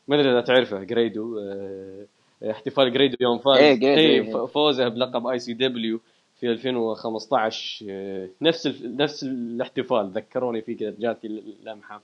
ما 0.08 0.16
ادري 0.20 0.30
إذا 0.32 0.40
تعرفه 0.40 0.82
جريدو 0.84 1.38
آه، 1.38 2.06
احتفال 2.50 2.92
جريدو 2.92 3.16
يوم 3.20 3.38
فاز. 3.38 3.56
إيه، 3.58 3.74
جريدو، 3.74 4.00
إيه، 4.00 4.22
إيه. 4.22 4.32
ف- 4.32 4.36
فوزه 4.52 4.88
بلقب 4.88 5.26
ICW 5.26 6.00
في 6.40 6.50
2015 6.52 7.86
آه، 7.90 8.28
نفس 8.42 8.66
ال- 8.66 8.96
نفس 8.96 9.22
الاحتفال. 9.22 10.10
ذكروني 10.10 10.60
فيه 10.62 10.76
كذا 10.76 10.94
جاتي 10.98 11.26
اللمحه 11.26 12.00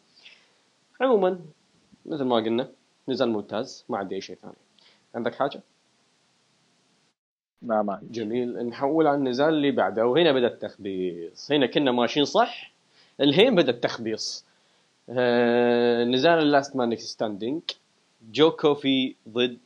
عموما 1.00 1.38
مثل 2.06 2.24
ما 2.24 2.36
قلنا 2.36 2.68
نزال 3.08 3.28
ممتاز 3.30 3.84
ما 3.88 3.98
عندي 3.98 4.14
أي 4.14 4.20
شيء 4.20 4.36
ثاني. 4.36 4.54
عندك 5.14 5.34
حاجة؟ 5.34 5.60
ما 7.62 7.82
ما 7.82 8.00
جميل. 8.10 8.66
نحول 8.68 9.06
على 9.06 9.16
النزال 9.16 9.48
اللي 9.48 9.70
بعده. 9.70 10.06
وهنا 10.06 10.32
بدأ 10.32 10.46
التخبيص. 10.46 11.52
هنا 11.52 11.66
كنا 11.66 11.92
ماشيين 11.92 12.24
صح؟ 12.24 12.72
الحين 13.20 13.54
بدأ 13.54 13.70
التخبيص. 13.70 14.43
آه 14.43 14.43
نزال 15.08 16.38
ال 16.38 16.46
last 16.46 16.76
man 16.76 16.96
standing 16.96 17.62
جو 18.32 18.50
كوفي 18.50 19.14
ضد 19.28 19.58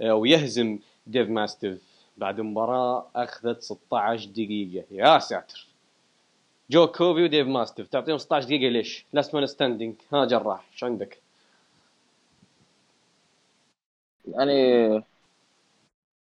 آه 0.00 0.14
ويهزم 0.14 0.78
ديف 1.06 1.28
ماستيف 1.28 1.78
بعد 2.16 2.40
مباراة 2.40 3.06
أخذت 3.16 3.62
16 3.62 4.28
دقيقة. 4.30 4.84
يا 4.90 5.18
ساتر. 5.18 5.66
جو 6.70 6.86
كوفي 6.86 7.22
وديف 7.22 7.46
ماستيف 7.46 7.88
تعطيهم 7.88 8.18
16 8.18 8.46
دقيقة. 8.46 8.70
ليش؟ 8.70 9.04
last 9.12 9.34
man 9.34 9.46
standing 9.46 9.94
ها 10.12 10.24
جراح 10.24 10.64
إيش 10.72 10.84
عندك؟ 10.84 11.18
يعني 14.28 15.02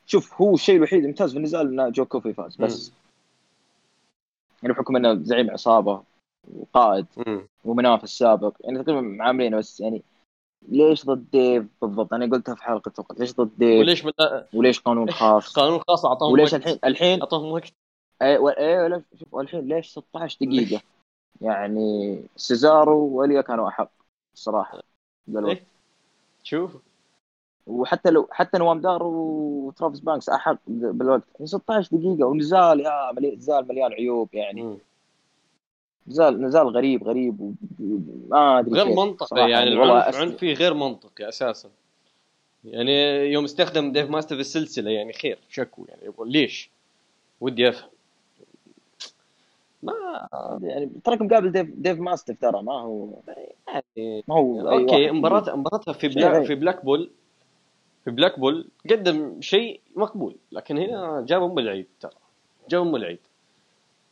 شوف 0.06 0.40
هو 0.40 0.54
الشيء 0.54 0.76
الوحيد 0.76 1.02
الممتاز 1.02 1.32
في 1.32 1.36
النزال 1.38 1.80
ان 1.80 1.92
جو 1.92 2.04
كوفي 2.04 2.32
فاز 2.32 2.56
بس 2.56 2.92
يعني 4.62 4.74
بحكم 4.74 4.96
إنه 4.96 5.22
زعيم 5.22 5.50
عصابة. 5.50 6.02
وقائد. 6.54 7.06
ومنافس 7.64 8.18
سابق. 8.18 8.56
يعني 8.60 8.82
تقريبا 8.82 9.00
معاملينه 9.00 9.56
بس 9.56 9.80
يعني 9.80 10.02
ليش 10.68 11.06
ضد 11.06 11.30
ديف 11.32 11.64
بالضبط؟ 11.82 12.12
أنا 12.14 12.26
قلتها 12.26 12.54
في 12.54 12.62
حلقة 12.62 12.92
وقت 12.98 13.20
ليش 13.20 13.34
ضد 13.34 13.50
ديف؟ 13.58 13.80
وليش 13.80 14.04
ملا... 14.04 14.46
وليش 14.54 14.80
قانون 14.80 15.10
خاص؟ 15.10 15.52
قانون 15.58 15.80
خاص 15.88 16.04
أعطاهم 16.06 16.32
وليش 16.32 16.52
وقت. 16.52 16.62
الحين 16.62 16.78
الحين 16.84 17.20
أعطاهم 17.20 17.52
وقت. 17.52 17.72
و- 18.22 18.48
إيه 18.48 18.84
ولا- 18.84 19.02
شوف 19.18 19.34
والحين 19.34 19.60
ليش 19.68 19.90
16 19.90 20.36
دقيقة؟ 20.40 20.82
يعني 21.40 22.20
سيزارو 22.36 22.98
وإليا 22.98 23.40
كانوا 23.40 23.68
أحق 23.68 23.90
الصراحه 24.34 24.82
بالوقت. 25.26 25.56
إيه. 25.56 25.64
شوف. 26.42 26.76
وحتى 27.66 28.10
لو 28.10 28.28
حتى 28.30 28.58
نوام 28.58 28.80
دار 28.80 29.02
وترافيس 29.02 30.00
بانكس 30.00 30.28
أحق 30.28 30.58
بالوقت. 30.66 31.22
يعني 31.34 31.46
16 31.46 31.96
دقيقة 31.96 32.24
ونزال 32.26 32.80
يا 32.80 33.12
ملي... 33.12 33.36
نزال 33.36 33.68
مليان 33.68 33.92
عيوب 33.92 34.28
يعني. 34.34 34.78
نزال 36.08 36.42
نزال 36.42 36.68
غريب 36.68 37.04
غريب 37.04 37.54
وما 37.80 38.58
أدري 38.58 38.80
غير 38.80 38.94
منطقي. 38.96 39.50
يعني 39.50 39.72
العنف 39.72 40.36
فيه 40.36 40.54
غير 40.54 40.74
منطقي 40.74 41.28
أساسا 41.28 41.68
يعني 42.64 42.92
يوم 43.32 43.44
استخدم 43.44 43.92
ديف 43.92 44.10
ماستيف 44.10 44.34
في 44.34 44.40
السلسلة 44.40 44.90
يعني 44.90 45.12
خير 45.12 45.38
شكو 45.50 45.84
يعني 45.88 46.04
يقول 46.04 46.32
ليش؟ 46.32 46.70
ودي 47.40 47.68
أفهم 47.68 47.90
ما 49.82 49.92
يعني 50.62 50.90
تراك 51.04 51.22
مقابل 51.22 51.52
ديف 51.52 51.66
ديف 51.74 51.98
ماستيف 52.00 52.40
ترى 52.40 52.62
ما 52.62 52.80
هو 52.80 53.08
يعني 53.96 54.24
ما 54.28 54.34
هو 54.34 54.70
okay 54.70 55.02
واحد. 55.02 55.14
مباراة 55.14 55.56
مباراتها 55.56 55.92
في 55.92 56.06
غريب. 56.08 56.44
في 56.44 56.54
بلاك 56.54 56.84
بول 56.84 57.10
في 58.04 58.10
بلاك 58.10 58.38
بول 58.38 58.68
قدم 58.90 59.40
شيء 59.40 59.80
مقبول 59.96 60.36
لكن 60.52 60.78
هنا 60.78 61.24
جاب 61.28 61.42
ام 61.42 61.58
العيد 61.58 61.86
ترى 62.00 62.12
جاب 62.70 62.82
ام 62.82 62.96
العيد 62.96 63.18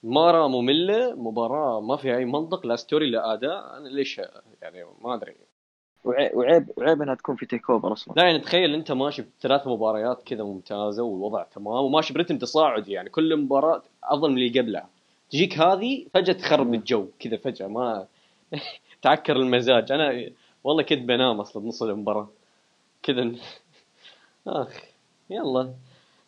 مباراة 0.05 0.49
مملة 0.49 1.15
مباراة 1.15 1.81
ما 1.81 1.97
فيها 1.97 2.17
أي 2.17 2.25
منطق 2.25 2.67
لا 2.67 2.77
story 2.77 3.11
لا 3.11 3.33
أداء. 3.33 3.77
أنا 3.77 3.89
ليش 3.89 4.21
يعني 4.63 4.85
ما 5.01 5.15
أدري. 5.15 5.35
وعي- 6.05 6.31
وعيب 6.35 6.71
وعيب 6.77 7.03
إنها 7.03 7.15
تكون 7.15 7.37
في 7.37 7.47
TakeOver 7.47 7.93
أصلا. 7.93 8.15
لا 8.17 8.25
يعني 8.25 8.39
تخيل 8.39 8.75
أنت 8.75 8.93
ماشي 8.93 9.23
بثلاث 9.23 9.67
مباريات 9.67 10.23
كذا 10.23 10.45
ممتازة 10.45 11.03
والوضع 11.03 11.43
تمام 11.43 11.85
وماشي 11.85 12.15
برتم 12.15 12.39
تصاعدي. 12.39 12.93
يعني 12.93 13.11
كل 13.11 13.37
مباراة 13.37 13.83
أفضل 14.05 14.31
من 14.31 14.39
اللي 14.39 14.61
قبلها. 14.61 14.89
تجيك 15.31 15.59
هذه 15.59 16.07
فجأة 16.15 16.33
تخرب 16.33 16.75
الجو 16.75 17.07
كذا 17.19 17.37
فجأة. 17.37 17.67
ما 17.67 18.07
تعكر 19.03 19.37
المزاج. 19.37 19.93
أنا 19.93 20.31
والله 20.65 20.83
كنت 20.83 20.99
بنام 21.03 21.41
أصلا 21.41 21.63
بنص 21.63 21.83
المباراة. 21.83 22.29
كذا 23.03 23.33
آخ 24.47 24.83
يلا. 25.31 25.71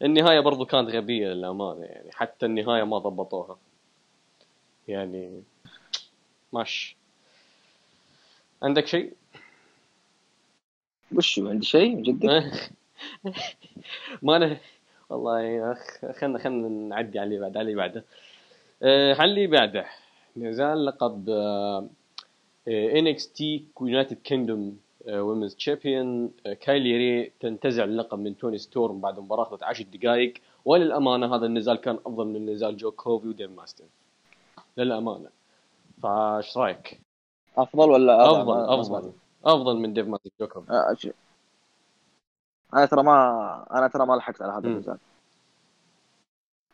النهاية 0.03 0.41
برضو 0.41 0.65
كانت 0.65 0.89
غبية 0.91 1.29
للأمانة 1.29 1.85
يعني 1.85 2.13
حتى 2.13 2.47
النهاية 2.47 2.83
ما 2.85 2.99
ضبطوها. 2.99 3.57
يعني 4.89 5.43
ماشي 6.53 6.97
عندك 8.63 8.87
شيء؟ 8.87 9.13
وش 11.17 11.39
هو؟ 11.39 11.49
عندي 11.49 11.67
شيء 11.67 12.03
جدك؟ 12.03 12.71
ما 14.23 14.37
أنا 14.37 14.57
والله 15.11 15.41
يا 15.41 15.73
أخ 15.73 16.13
خلنا 16.19 16.39
خلنا 16.39 16.69
نعدي 16.69 17.19
على 17.19 17.27
اللي 17.27 17.41
بعد 17.41 17.57
على 17.57 17.65
اللي 17.65 17.75
بعده. 17.75 18.05
آه، 18.83 19.15
على 19.15 19.31
اللي 19.31 19.47
بعده. 19.47 19.87
نزال 20.37 20.87
لقب 20.87 21.31
NXT 22.69 23.65
United 23.81 24.19
Kingdom 24.25 24.79
women's 25.09 25.55
champion 25.55 26.31
كايلي 26.61 26.97
ري 26.97 27.33
تنتزع 27.41 27.85
اللقب 27.85 28.19
من 28.19 28.37
توني 28.37 28.59
ستورم 28.59 29.01
بعد 29.01 29.21
مباراة 29.21 29.43
أخذت 29.43 29.63
10 29.63 29.85
دقائق. 29.85 30.35
وللأمانة 30.65 31.35
هذا 31.35 31.47
النزال 31.47 31.77
كان 31.77 31.99
أفضل 32.07 32.27
من 32.27 32.47
نزال 32.47 32.77
جو 32.77 32.91
كوفي 32.91 33.29
وديف 33.29 33.51
ماستيف 33.51 33.85
للأمانة. 34.77 35.29
فايش 36.03 36.57
رأيك؟ 36.59 37.01
أفضل 37.57 37.91
ولا؟ 37.91 38.25
أفضل 38.27 38.45
ما- 38.47 38.67
ما 38.77 39.13
أفضل. 39.45 39.77
من 39.77 39.93
ديف 39.95 40.07
ماستيف 40.07 40.31
جو 40.41 40.47
كوفي 40.47 40.73
آه، 40.73 40.97
أنا 42.75 42.87
ترى 42.87 43.03
ما 43.03 43.67
أنا 43.79 43.89
ترى 43.89 44.07
ما 44.07 44.15
لحقت 44.15 44.43
على 44.43 44.53
هذا. 44.53 44.69
النزال 44.69 44.99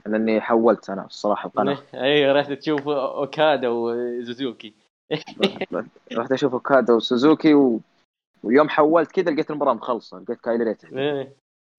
لأني 0.06 0.40
حولت 0.40 0.90
أنا 0.90 1.04
الصراحة 1.06 1.47
القناة. 1.47 1.78
اي 1.94 2.32
رحت 2.32 2.52
تشوف 2.52 2.88
أوكادا 2.88 3.68
وسوزوكي. 3.68 4.75
رحت- 6.12 6.32
أشوف 6.32 6.52
أوكادا 6.52 6.92
وسوزوكي 6.92 7.54
و... 7.54 7.80
ويوم 8.44 8.68
حولت 8.68 9.12
كذا 9.12 9.30
لقيت 9.30 9.50
المباراة 9.50 9.75
مخلصة 9.75 10.18
لقيت 10.18 10.40
كايلي 10.40 10.64
ري 10.64 10.85
إيه. 10.85 11.32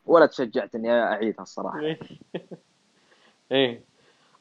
ولا 0.05 0.25
تشجعت 0.25 0.75
اني 0.75 0.91
أعيدها 0.91 1.41
الصراحة. 1.41 1.79
إيه. 1.79 1.99
إيه. 3.51 3.81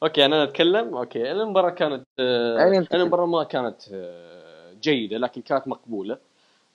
okay 0.03 0.25
أنا 0.25 0.43
أتكلم 0.43 0.95
okay. 0.95 1.31
المباراة 1.31 1.69
كانت 1.69 2.03
آه، 2.19 2.57
يعني 2.57 2.87
المباراة 2.93 3.25
ما 3.25 3.43
كانت 3.43 3.81
آه، 3.93 4.73
جيدة 4.81 5.17
لكن 5.17 5.41
كانت 5.41 5.67
مقبولة. 5.67 6.17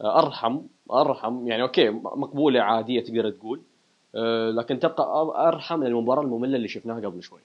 آه، 0.01 0.19
أرحم 0.19 0.61
أرحم. 0.93 1.47
يعني 1.49 1.63
okay 1.63 1.91
مقبولة 1.91 2.61
عادية 2.61 3.01
تقدر 3.01 3.31
تقول. 3.31 3.61
آه، 4.15 4.51
لكن 4.51 4.79
تبقى 4.81 5.49
أرحم 5.49 5.79
من 5.81 5.87
المباراة 5.87 6.23
المملة 6.23 6.57
اللي 6.57 6.69
شفناها 6.69 7.01
قبل 7.01 7.23
شوي 7.23 7.41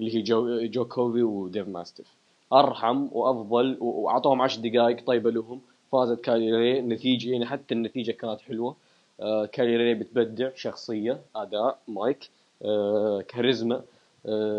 اللي 0.00 0.14
هي 0.16 0.22
جو, 0.22 0.66
جو 0.66 0.84
كوفي 0.84 1.22
وديف 1.22 1.68
ماستيف. 1.68 2.06
أرحم 2.52 3.08
وأفضل 3.12 3.76
وأعطوهم 3.80 4.42
10 4.42 4.60
دقائق 4.62 5.04
طيبة 5.06 5.30
لهم. 5.30 5.60
فازت 5.92 6.20
كايلي 6.20 6.60
ري 6.60 6.80
نتيجة 6.80 7.30
يعني 7.32 7.46
حتى 7.46 7.74
النتيجة 7.74 8.12
كانت 8.12 8.40
حلوة. 8.40 8.76
آه 9.20 9.46
كايلي 9.46 9.78
ري 9.78 9.94
بتبدع 9.94 10.50
شخصية 10.54 11.20
أداء 11.36 11.78
مايك 11.88 12.30
آه 12.64 13.20
كاريزما. 13.28 13.74
آه 13.76 13.95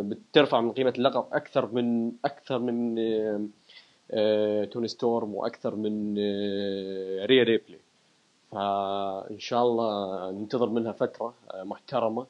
بترفع 0.02 0.62
من 0.62 0.72
قيمة 0.72 0.94
اللقب 0.98 1.26
أكثر 1.34 1.66
من 1.72 2.12
أكثر 2.26 2.60
من 2.60 3.00
آه 3.00 3.42
آه 4.12 4.66
توني 4.66 4.88
ستورم 4.88 5.36
وأكثر 5.36 5.76
من 5.76 6.16
آه 6.20 7.26
ريا 7.26 7.44
ريبلي. 7.44 7.78
فإن 8.52 9.40
شاء 9.40 9.64
الله 9.64 10.32
ننتظر 10.32 10.70
منها 10.70 10.92
فترة 10.92 11.34
آه 11.52 11.64
محترمة 11.64 12.26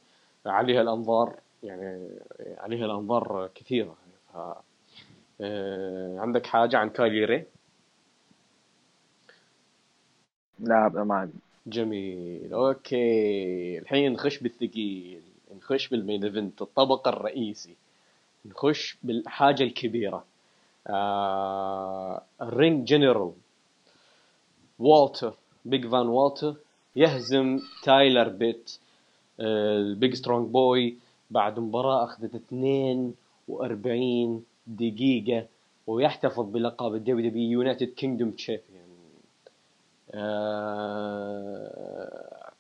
عليها 0.45 0.81
الأنظار 0.81 1.35
يعني 1.63 2.09
عليها 2.57 2.85
الأنظار 2.85 3.49
كثيرة. 3.55 3.95
ف 4.33 4.37
عندك 6.19 6.45
حاجة 6.45 6.77
عن 6.77 6.89
كايلي 6.89 7.43
لا 10.59 10.89
ما 10.89 11.15
عندي. 11.15 11.33
جميل. 11.67 12.53
okay. 12.53 13.79
الحين 13.79 14.13
نخش 14.13 14.39
بالثقيل. 14.39 15.21
نخش 15.57 15.87
بال 15.87 15.99
main 15.99 16.23
event 16.23 16.61
الطبق 16.61 17.07
الرئيسي. 17.07 17.75
نخش 18.45 18.97
بالحاجة 19.03 19.63
الكبيرة. 19.63 20.25
آه 20.87 22.21
ال 22.41 22.51
ring 22.51 22.87
general 22.87 23.31
والتر 24.79 25.33
Big 25.65 25.87
Van 25.87 26.07
والتر. 26.07 26.55
يهزم 26.95 27.59
تايلر 27.83 28.27
بيت 28.29 28.77
آه 29.39 29.77
ال 29.77 29.86
big 29.86 30.13
strong 30.13 30.49
boy. 30.49 30.95
بعد 31.31 31.59
مباراة 31.59 32.03
أخذت 32.03 32.35
42 32.35 34.43
دقيقة 34.67 35.45
ويحتفظ 35.87 36.45
بلقب 36.51 36.95
ال 36.95 37.29
WW 37.29 37.51
United 37.51 37.87
Kingdom 37.87 38.31
champion 38.31 38.87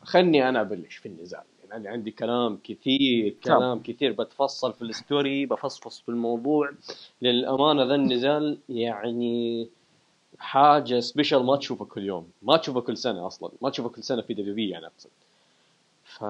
خلني 0.03 0.49
أنا 0.49 0.61
أبلش 0.61 0.95
في 0.95 1.05
النزال. 1.05 1.41
يعني 1.71 1.87
عندي 1.87 2.11
كلام 2.11 2.59
كثير 2.63 3.35
كلام 3.43 3.79
كثير. 3.79 4.11
بتفصل 4.11 4.73
في 4.73 4.81
ال 4.81 4.92
story 4.92 5.45
بفصفص 5.45 5.99
في 6.01 6.09
الموضوع. 6.09 6.71
للأمانة 7.21 7.83
ذا 7.83 7.95
النزال 7.95 8.57
يعني 8.69 9.67
حاجة 10.39 10.99
special 10.99 11.45
ما 11.45 11.55
تشوفه 11.55 11.85
كل 11.85 12.03
يوم. 12.03 12.29
ما 12.41 12.57
تشوفه 12.57 12.81
كل 12.81 12.97
سنة 12.97 13.27
أصلا. 13.27 13.51
ما 13.61 13.69
تشوفه 13.69 13.89
كل 13.89 14.03
سنة 14.03 14.21
في 14.21 14.33
WWE 14.33 14.69
يعني 14.69 14.85
أقصد. 14.85 15.09
ف 16.03 16.23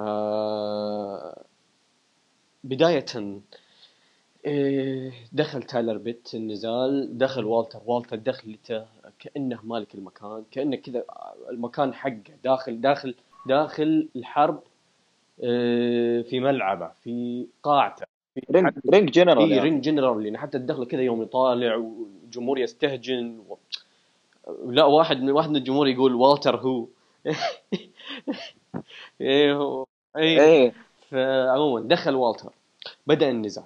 بداية 2.64 3.06
إيه، 4.46 5.14
دخل 5.34 5.64
تايلر 5.64 5.98
بيت 5.98 6.30
النزال 6.34 7.18
دخل 7.18 7.46
والتر. 7.46 7.82
والتر 7.86 8.16
دخلته 8.16 8.86
كأنه 9.20 9.60
مالك 9.64 9.96
المكان. 9.96 10.44
كأنه 10.52 10.76
كذا 10.76 11.04
المكان 11.50 11.94
حقه. 11.94 12.22
داخل 12.44 12.82
داخل 12.82 13.16
داخل 13.48 14.08
الحرب. 14.16 14.64
في 16.30 16.40
ملعبه 16.40 16.88
في 17.04 17.48
قاعته 17.64 18.06
في 18.36 18.42
ring 18.52 18.72
ring 18.94 19.12
general 19.12 19.52
يعني. 19.52 19.64
ring 19.64 19.84
جنرال 19.84 20.26
يعني. 20.26 20.38
حتى 20.38 20.58
الدخله 20.58 20.86
كذا 20.86 21.02
يوم 21.02 21.22
يطالع 21.22 21.76
والجمهور 21.76 22.60
يستهجن 22.60 23.40
و... 23.50 23.58
لا 24.66 24.84
واحد 24.84 25.22
من 25.22 25.32
واحد 25.32 25.50
من 25.50 25.56
الجمهور 25.56 25.88
يقول 25.88 26.16
والتر 26.16 26.56
هو. 26.56 26.86
إيه 29.22 29.54
هو 29.54 29.86
إيه, 30.18 30.42
إيه. 30.42 30.74
فعموما 31.10 31.88
دخل 31.88 32.16
والتر 32.16 32.50
بدأ 33.08 33.30
النزال 33.30 33.64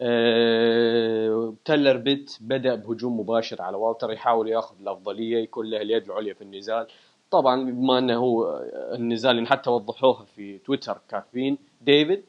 أه 0.00 1.54
تلر 1.64 1.96
بيت 1.96 2.36
بدأ 2.40 2.74
بهجوم 2.74 3.20
مباشر 3.20 3.62
على 3.62 3.76
والتر 3.76 4.12
يحاول 4.12 4.48
ياخذ 4.48 4.74
الأفضلية 4.80 5.38
يكون 5.38 5.70
له 5.70 5.82
اليد 5.82 6.04
العليا 6.04 6.34
في 6.34 6.42
النزال. 6.42 6.86
طبعا 7.30 7.64
بما 7.64 7.98
أنه 7.98 8.16
هو 8.16 8.60
النزال 8.94 9.46
حتى 9.46 9.70
وضحوها 9.70 10.24
في 10.24 10.58
تويتر 10.58 10.98
كاتبين 11.08 11.58
ديفيد 11.80 12.24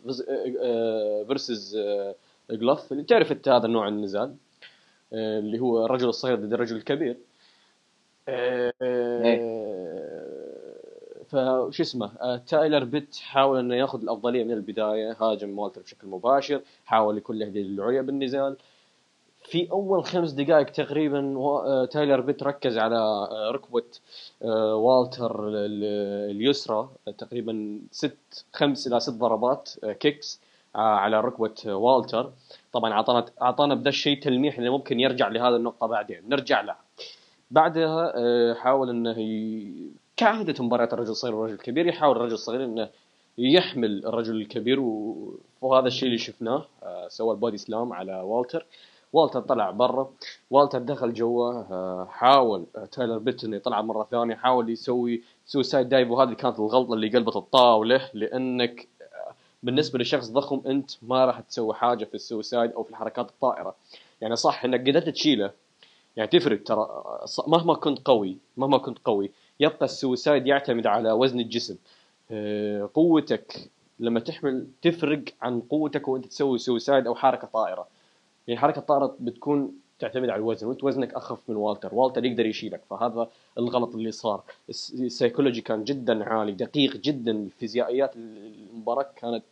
versus 1.27 1.77
Goliath 2.51 2.91
اللي 2.91 3.03
تعرف 3.03 3.31
أنت 3.31 3.49
هذا 3.49 3.65
النوع 3.65 3.87
النزال 3.87 4.35
اللي 5.13 5.59
هو 5.59 5.85
الرجل 5.85 6.09
الصغير 6.09 6.35
ضد 6.35 6.53
الرجل 6.53 6.75
الكبير 6.75 7.17
أه 8.29 8.73
فش 11.27 11.81
اسمه 11.81 12.11
آه 12.21 12.37
تايلر 12.37 12.83
بيت 12.83 13.15
حاول 13.15 13.59
أنه 13.59 13.75
يأخذ 13.75 14.01
الأفضلية 14.01 14.43
من 14.43 14.51
البداية 14.51 15.17
هاجم 15.21 15.59
والتر 15.59 15.81
بشكل 15.81 16.07
مباشر 16.07 16.61
حاول 16.85 17.17
يكون 17.17 17.39
له 17.39 17.47
العليا 17.47 18.01
بالنزال. 18.01 18.57
في 19.49 19.71
أول 19.71 20.05
خمس 20.05 20.31
دقائق 20.31 20.65
تقريبا 20.69 21.37
آه 21.37 21.85
تايلر 21.85 22.21
بيت 22.21 22.43
ركز 22.43 22.77
على 22.77 22.97
آه 22.97 23.51
ركبة 23.51 23.83
آه، 24.43 24.75
والتر 24.75 25.47
اليسرى 26.31 26.89
تقريبا 27.17 27.79
ست 27.91 28.45
خمس 28.53 28.87
إلى 28.87 28.99
ست 28.99 29.13
ضربات 29.13 29.69
kicks 29.99 30.41
على 30.75 31.21
ركبة 31.21 31.73
والتر. 31.73 32.31
طبعا 32.73 32.93
اعطانا 32.93 33.25
أعطانا 33.41 33.75
بدا 33.75 33.89
الشيء 33.89 34.21
تلميح 34.21 34.59
انه 34.59 34.71
ممكن 34.71 34.99
يرجع 34.99 35.27
لهذا 35.27 35.55
النقطة 35.55 35.87
بعدين. 35.87 36.21
نرجع 36.29 36.61
لها. 36.61 36.77
بعدها 37.51 38.13
حاول 38.53 38.89
إنه 38.89 39.15
كعادة 40.17 40.63
مباراة 40.63 40.89
الرجل 40.93 41.11
الصغير 41.11 41.35
والرجل 41.35 41.53
الكبير 41.53 41.87
يحاول 41.87 42.15
الرجل 42.15 42.33
الصغير 42.33 42.63
إنه 42.63 42.89
يحمل 43.37 44.05
الرجل 44.05 44.35
الكبير 44.35 44.79
وهذا 45.61 45.87
الشيء 45.87 46.07
اللي 46.07 46.17
شفناه 46.17 46.65
سوى 47.07 47.31
ال 47.33 47.38
body 47.38 47.57
slam 47.57 47.93
على 47.93 48.21
والتر. 48.21 48.65
والتر 49.13 49.39
طلع 49.41 49.71
برا 49.71 50.11
والتر 50.51 50.79
دخل 50.79 51.13
جوا 51.13 51.51
آه، 51.51 52.07
حاول 52.11 52.65
آه، 52.75 52.85
تايلر 52.85 53.17
بيت 53.17 53.43
انه 53.43 53.55
يطلع 53.55 53.81
مرة 53.81 54.07
ثانية 54.11 54.35
حاول 54.35 54.69
يسوي 54.69 55.21
suicide 55.45 55.89
dive 55.89 56.09
وهذه 56.11 56.33
كانت 56.33 56.59
الغلطة 56.59 56.93
اللي 56.93 57.09
قلبت 57.09 57.35
الطاولة 57.35 58.09
لأنك 58.13 58.87
بالنسبة 59.63 59.99
لشخص 59.99 60.29
ضخم 60.31 60.61
أنت 60.67 60.91
ما 61.01 61.25
راح 61.25 61.39
تسوي 61.39 61.73
حاجة 61.73 62.05
في 62.05 62.15
ال 62.15 62.22
suicide 62.22 62.71
أو 62.71 62.83
في 62.83 62.89
الحركات 62.89 63.29
الطائرة. 63.29 63.75
يعني 64.21 64.35
صح 64.35 64.65
إنك 64.65 64.89
قدرت 64.89 65.09
تشيله 65.09 65.51
يعني 66.17 66.29
تفرق 66.29 66.63
ترى 66.63 66.87
مهما 67.47 67.73
كنت 67.73 67.99
قوي 68.05 68.37
مهما 68.57 68.77
كنت 68.77 68.97
قوي 69.05 69.31
يبقى 69.59 69.85
ال 69.85 69.93
suicide 69.93 70.47
يعتمد 70.47 70.87
على 70.87 71.11
وزن 71.11 71.39
الجسم. 71.39 71.77
آه، 72.31 72.89
قوتك 72.93 73.69
لما 73.99 74.19
تحمل 74.19 74.67
تفرق 74.81 75.23
عن 75.41 75.61
قوتك 75.61 76.07
وأنت 76.07 76.25
تسوي 76.25 76.57
suicide 76.57 77.07
أو 77.07 77.15
حركة 77.15 77.47
طائرة. 77.53 77.87
يعني 78.47 78.59
حركة 78.59 78.81
طائره 78.81 79.15
بتكون 79.19 79.73
تعتمد 79.99 80.29
على 80.29 80.39
الوزن 80.39 80.67
وانت 80.67 80.83
وزنك 80.83 81.13
أخف 81.13 81.39
من 81.47 81.55
والتر 81.55 81.95
والتر 81.95 82.25
يقدر 82.25 82.45
يشيلك 82.45 82.81
فهذا 82.89 83.27
الغلط 83.57 83.95
اللي 83.95 84.11
صار. 84.11 84.43
السيكولوجي 84.69 85.61
كان 85.61 85.83
جدا 85.83 86.23
عالي 86.23 86.51
دقيق 86.51 86.97
جدا 86.97 87.49
فيزيائيات 87.59 88.15
المباراة 88.15 89.07
كانت 89.15 89.45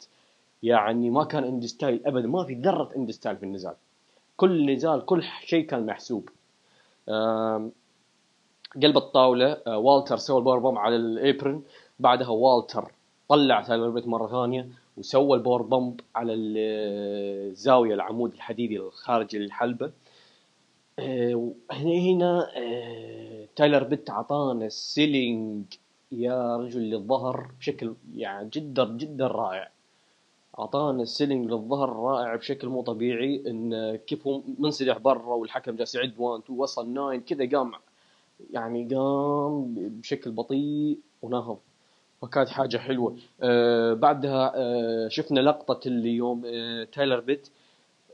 يعني 0.64 1.10
ما 1.10 1.24
كان 1.24 1.44
indie 1.44 1.66
style 1.66 2.02
ابدا 2.06 2.28
ما 2.28 2.44
في 2.44 2.54
ذرة 2.54 2.90
indie 2.96 3.12
style 3.12 3.38
في 3.38 3.44
النزال. 3.44 3.74
كل 4.38 4.74
نزال 4.74 5.06
كل 5.06 5.24
شيء 5.46 5.66
كان 5.66 5.86
محسوب. 5.86 6.30
قلب 8.84 8.98
الطاولة 8.98 9.58
آه، 9.68 9.78
والتر 9.78 10.18
سوى 10.18 10.38
ال 10.38 10.41
power 10.41 10.60
bomb 10.60 10.78
على 10.78 10.96
ال 10.96 11.07
apron 11.07 11.62
بعدها 12.00 12.28
والتر 12.30 12.92
طلع 13.30 13.62
تايلر 13.62 13.90
بيت 13.90 14.08
مره 14.08 14.28
ثانية. 14.28 14.68
وسوى 14.98 15.38
ال 15.38 15.42
power 15.42 15.62
bomb 15.62 16.02
على 16.16 16.34
الزاوية 16.34 17.94
العمود 17.94 18.34
الحديدي 18.34 18.78
الخارج 18.78 19.36
الحلبه 19.36 19.92
آه، 21.00 21.54
هنا 21.72 22.52
آه، 22.58 23.48
تايلر 23.56 23.84
بيت 23.84 24.10
اعطانا 24.10 24.70
selling 24.70 25.66
يا 26.12 26.58
رجل 26.58 26.82
للظهر 26.82 27.52
بشكل 27.60 27.94
يعني 28.16 28.50
جدا 28.54 28.86
جدا 28.98 29.28
رائع. 29.28 29.72
اعطانا 30.60 31.02
ال 31.04 31.10
selling 31.10 31.52
للظهر 31.52 31.90
رائع 31.90 32.36
بشكل 32.36 32.68
مو 32.70 32.82
طبيعي 32.82 33.44
إن 33.48 33.96
كيف 33.96 34.28
هو 34.28 34.42
منسدح 34.60 34.98
برا 34.98 35.34
والحكم 35.36 35.76
جالس 35.76 35.96
يعد 35.96 36.14
1 36.20 36.44
2 36.44 36.60
وصل 36.60 36.94
9 36.94 37.18
كذا 37.18 37.58
قام 37.58 37.72
يعني 38.52 38.96
قام 38.96 39.74
بشكل 39.78 40.32
بطيء 40.32 41.00
ونهض. 41.22 41.60
فكانت 42.22 42.50
حاجة 42.50 42.78
حلوة. 42.78 43.18
آه 43.42 43.94
بعدها 43.94 44.52
آه 44.56 45.08
شفنا 45.10 45.40
لقطة 45.40 45.88
اللي 45.88 46.10
يوم 46.10 46.44
آه 46.46 46.84
تايلر 46.84 47.20
بيت 47.20 47.50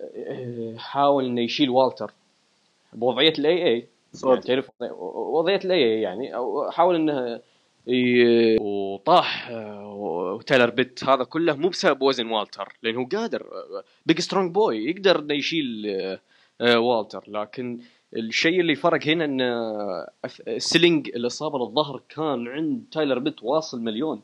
آه 0.02 0.76
حاول 0.78 1.26
إنه 1.26 1.42
يشيل 1.42 1.70
والتر 1.70 2.12
بوضعية 2.94 3.34
ال 3.40 3.68
AA 3.68 3.88
يعني 4.26 4.42
تعرف 4.42 4.70
وضعية 5.14 5.60
ال 5.66 5.84
AA 5.84 6.02
يعني. 6.02 6.36
أو 6.36 6.72
حاول 6.72 6.96
إنه 6.96 7.42
وطاح 8.62 9.50
آه، 9.50 10.40
تايلر 10.48 10.70
بيت 10.70 11.04
هذا 11.04 11.24
كله 11.24 11.54
مو 11.54 11.70
بسبب 11.70 12.02
وزن 12.02 12.28
والتر 12.28 12.74
لأنه 12.84 13.08
قادر 13.08 13.46
big 14.06 14.20
strong 14.20 14.52
boy 14.52 14.86
يقدر 14.86 15.20
إنه 15.20 15.34
يشيل 15.34 15.86
آه، 15.90 16.20
آه، 16.62 16.80
والتر. 16.80 17.24
لكن 17.28 17.80
الشيء 18.18 18.62
اللي 18.62 18.76
فرق 18.76 19.08
هنا 19.08 19.26
إن 19.26 19.40
selling 20.58 21.08
الإصابة 21.08 21.60
للظهر 21.60 22.02
كان 22.10 22.48
عند 22.48 22.84
تايلر 22.92 23.20
بيت 23.20 23.44
واصل 23.44 23.82
مليون. 23.82 24.22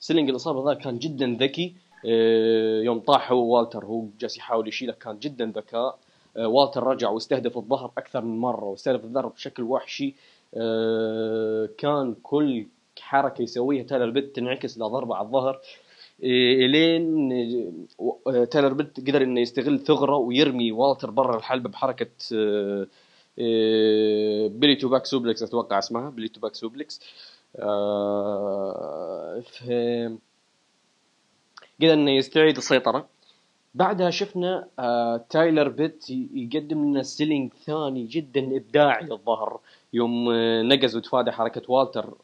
selling 0.00 0.30
الإصابة 0.30 0.72
ذا 0.72 0.78
كان 0.78 0.98
جدا 0.98 1.36
ذكي 1.40 1.74
آه، 2.06 2.80
يوم 2.82 3.00
طاح 3.00 3.32
هو 3.32 3.56
والتر 3.56 3.84
هو 3.84 4.06
جالس 4.20 4.38
يحاول 4.38 4.68
يشيله 4.68 4.92
كان 4.92 5.18
جدا 5.18 5.52
ذكاء. 5.56 5.98
آه، 6.36 6.46
والتر 6.46 6.82
رجع 6.82 7.08
واستهدف 7.10 7.56
الظهر 7.56 7.90
أكثر 7.98 8.20
من 8.24 8.38
مرة 8.38 8.64
واستهدف 8.64 9.04
الظهر 9.04 9.26
بشكل 9.26 9.62
وحشي. 9.62 10.14
آه، 10.54 11.68
كان 11.78 12.14
كل 12.22 12.66
حركة 13.00 13.42
يسويها 13.42 13.82
تايلر 13.82 14.10
بيت 14.10 14.36
تنعكس 14.36 14.78
له 14.78 14.86
ضربه 14.88 15.16
على 15.16 15.26
الظهر. 15.26 15.60
إيه، 16.22 16.66
إلين 16.66 17.32
آه، 18.26 18.44
تايلر 18.44 18.72
بيت 18.72 19.00
قدر 19.00 19.22
إنه 19.22 19.40
يستغل 19.40 19.78
ثغرة 19.78 20.16
ويرمي 20.16 20.72
والتر 20.72 21.10
برا 21.10 21.36
الحلبة 21.36 21.68
بحركة 21.70 22.06
آه، 22.34 22.82
آه، 22.82 22.86
belly 23.36 24.76
to 24.76 24.88
back 24.88 25.06
suplex 25.06 25.42
أتوقع 25.42 25.78
اسمها 25.78 26.10
belly 26.10 26.28
to 26.28 26.40
back 26.40 26.54
suplex 26.54 27.00
قدر 31.80 31.92
إنه 31.92 32.10
يستعيد 32.10 32.56
السيطرة. 32.56 33.08
بعدها 33.74 34.10
شفنا 34.10 34.68
تايلر 35.30 35.68
بيت 35.68 36.10
يقدم 36.10 36.84
لنا 36.84 37.02
selling 37.02 37.52
ثاني 37.52 38.06
جدا 38.06 38.56
إبداعي 38.56 39.04
للظهر 39.04 39.60
يوم 39.92 40.32
نقز 40.62 40.96
وتفادى 40.96 41.32
حركة 41.32 41.72
والتر 41.72 42.14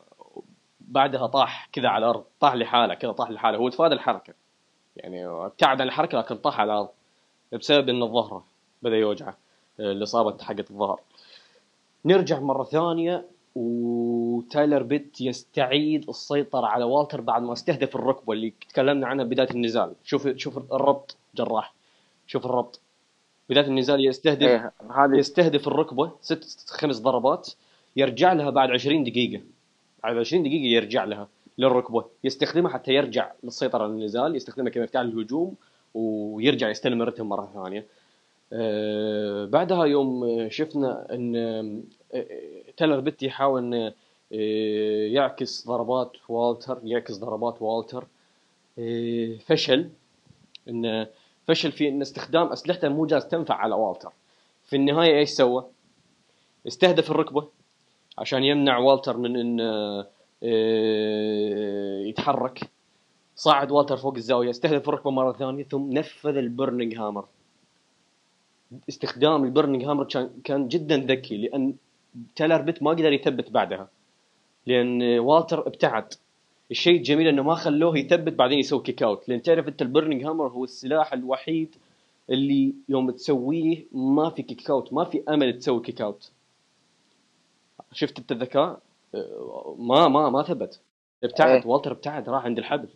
بعدها 0.80 1.26
طاح 1.26 1.68
كذا 1.72 1.88
على 1.88 2.04
الأرض 2.04 2.24
طاح 2.40 2.54
لحاله 2.54 2.94
كذا 2.94 3.12
طاح 3.12 3.30
لحاله. 3.30 3.58
هو 3.58 3.68
تفادى 3.68 3.94
الحركة. 3.94 4.34
يعني 4.96 5.26
ابتعد 5.26 5.80
عن 5.80 5.86
الحركة 5.86 6.18
لكن 6.18 6.36
طاح 6.36 6.60
على 6.60 6.72
الأرض 6.72 6.88
بسبب 7.52 7.88
إن 7.88 8.08
ظهره 8.12 8.44
بدأ 8.82 8.96
يوجعه. 8.96 9.36
الاصابه 9.80 10.44
حقت 10.44 10.70
الظهر. 10.70 11.00
نرجع 12.04 12.40
مرة 12.40 12.64
ثانية 12.64 13.24
وتايلر 13.54 14.82
بيت 14.82 15.20
يستعيد 15.20 16.08
السيطرة 16.08 16.66
على 16.66 16.84
والتر 16.84 17.20
بعد 17.20 17.42
ما 17.42 17.52
استهدف 17.52 17.96
الركبة 17.96 18.32
اللي 18.32 18.52
تكلمنا 18.68 19.06
عنها 19.06 19.24
بداية 19.24 19.50
النزال. 19.50 19.92
شوف 20.04 20.28
شوف 20.28 20.58
الربط 20.72 21.16
جراح. 21.34 21.74
شوف 22.26 22.46
الربط. 22.46 22.80
بداية 23.50 23.66
النزال 23.66 24.06
يستهدف 24.06 24.42
إيه 24.42 24.72
هذه 24.94 25.16
يستهدف 25.16 25.68
الركبة 25.68 26.10
ست 26.20 26.70
خمس 26.70 26.98
ضربات 26.98 27.48
يرجع 27.96 28.32
لها 28.32 28.50
بعد 28.50 28.70
20 28.70 29.04
دقيقة. 29.04 29.42
بعد 30.02 30.16
20 30.16 30.42
دقيقة 30.42 30.64
يرجع 30.64 31.04
لها 31.04 31.28
للركبة. 31.58 32.04
يستخدمها 32.24 32.72
حتى 32.72 32.92
يرجع 32.92 33.32
للسيطرة 33.44 33.82
على 33.82 33.92
النزال 33.92 34.36
يستخدمها 34.36 34.70
كمفتاح 34.70 35.02
للهجوم 35.02 35.54
ويرجع 35.94 36.70
يستلم 36.70 37.02
الرتم 37.02 37.28
مرة 37.28 37.50
ثانية. 37.54 37.86
بعدها 39.46 39.84
يوم 39.84 40.48
شفنا 40.50 41.14
إن 41.14 41.36
آه، 42.14 42.22
تيلر 42.76 43.00
بيت 43.00 43.22
يحاول 43.22 43.62
إنه 43.62 43.94
آه، 44.32 45.06
يعكس 45.06 45.66
ضربات 45.66 46.12
والتر 46.28 46.80
يعكس 46.84 47.18
ضربات 47.18 47.62
والتر. 47.62 48.06
آه، 48.78 49.36
فشل. 49.46 49.90
انه 50.68 51.06
فشل 51.46 51.72
في 51.72 51.88
إن 51.88 52.00
استخدام 52.02 52.46
أسلحته 52.46 52.88
مو 52.88 53.06
جالس 53.06 53.28
تنفع 53.28 53.54
على 53.54 53.74
والتر. 53.74 54.12
في 54.64 54.76
النهاية 54.76 55.18
إيش 55.18 55.30
سوى؟ 55.30 55.66
استهدف 56.66 57.10
الركبة 57.10 57.48
عشان 58.18 58.44
يمنع 58.44 58.78
والتر 58.78 59.16
من 59.16 59.36
إن 59.36 59.60
آه، 59.60 60.06
يتحرك. 62.06 62.60
صعد 63.36 63.70
والتر 63.70 63.96
فوق 63.96 64.14
الزاوية 64.14 64.50
استهدف 64.50 64.88
الركبة 64.88 65.10
مرة 65.10 65.32
ثانية 65.32 65.64
ثم 65.64 65.92
نفذ 65.92 66.36
ال 66.36 66.44
burning 66.44 66.96
hammer. 66.98 67.24
استخدام 68.88 69.44
ال 69.44 69.49
burning 69.49 69.84
hammer 69.84 70.04
كان 70.04 70.30
كان 70.44 70.68
جدا 70.68 70.96
ذكي 70.96 71.36
لأن 71.36 71.74
تايلر 72.36 72.62
بيت 72.62 72.82
ما 72.82 72.90
قدر 72.90 73.12
يثبت 73.12 73.50
بعدها. 73.50 73.88
لأن 74.66 75.18
والتر 75.18 75.66
ابتعد. 75.66 76.14
الشيء 76.70 76.96
الجميل 76.96 77.28
إنه 77.28 77.42
ما 77.42 77.54
خلوه 77.54 77.98
يثبت 77.98 78.32
بعدين 78.32 78.58
يسوي 78.58 78.82
kick 78.82 79.02
out 79.02 79.28
لأن 79.28 79.42
تعرف 79.42 79.68
أنت 79.68 79.82
ال 79.82 79.88
burning 79.88 80.24
hammer 80.24 80.48
هو 80.48 80.64
السلاح 80.64 81.12
الوحيد 81.12 81.74
اللي 82.30 82.74
يوم 82.88 83.10
تسويه 83.10 83.84
ما 83.92 84.30
في 84.30 84.42
kick 84.42 84.70
out 84.70 84.92
ما 84.92 85.04
في 85.04 85.22
أمل 85.28 85.58
تسوي 85.58 85.80
kick 85.80 86.00
out 86.00 86.30
شفت 87.92 88.18
أنت 88.18 88.32
الذكاء؟ 88.32 88.80
ما 89.78 90.08
ما 90.08 90.30
ما 90.30 90.42
ثبت. 90.42 90.80
ابتعد 91.24 91.50
إيه. 91.50 91.66
والتر 91.66 91.92
ابتعد 91.92 92.28
راح 92.28 92.44
عند 92.44 92.58
الحبل. 92.58 92.88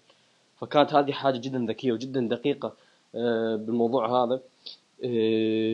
فكانت 0.60 0.94
هذه 0.94 1.12
حاجة 1.12 1.38
جدا 1.38 1.66
ذكية 1.68 1.92
وجدا 1.92 2.20
دقيقة 2.20 2.72
آه، 3.14 3.56
بالموضوع 3.56 4.24
هذا. 4.24 4.40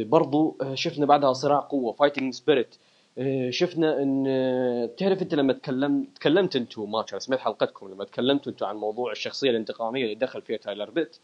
برضو 0.04 0.56
آه، 0.62 0.74
شفنا 0.74 1.06
بعدها 1.06 1.32
صراع 1.32 1.58
قوة 1.60 1.92
fighting 1.92 2.34
spirit 2.34 2.74
شفنا 3.50 4.02
إن 4.02 4.24
آه، 4.28 4.86
تعرف 4.86 5.22
أنت 5.22 5.34
لما 5.34 5.52
تكلم 5.52 6.04
تكلمت 6.14 6.56
أنتم 6.56 6.90
ما 6.92 7.04
سمعت 7.18 7.38
حلقتكم 7.40 7.88
لما 7.88 8.04
تكلمتوا 8.04 8.52
أنتم 8.52 8.66
عن 8.66 8.76
موضوع 8.76 9.12
الشخصية 9.12 9.50
الانتقامية 9.50 10.04
اللي 10.04 10.14
دخل 10.14 10.42
فيها 10.42 10.56
تايلر 10.56 10.90
بيت. 10.90 11.16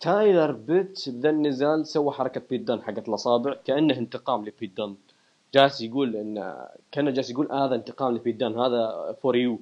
تايلر 0.00 0.52
بيت 0.52 1.08
بذا 1.08 1.30
النزال 1.30 1.86
سوى 1.86 2.12
حركة 2.12 2.42
بيت 2.50 2.60
دان 2.60 2.82
حقت 2.82 3.08
الأصابع 3.08 3.54
كأنه 3.64 3.98
انتقام 3.98 4.46
لبيت 4.46 4.76
دان 4.76 4.96
جالس 5.54 5.80
يقول 5.80 6.16
إن 6.16 6.56
كأنه 6.92 7.10
جالس 7.10 7.30
يقول 7.30 7.52
هذا 7.52 7.74
انتقام 7.74 8.14
لبيت 8.16 8.36
دان 8.36 8.58
هذا 8.58 9.12
for 9.22 9.36
you 9.36 9.60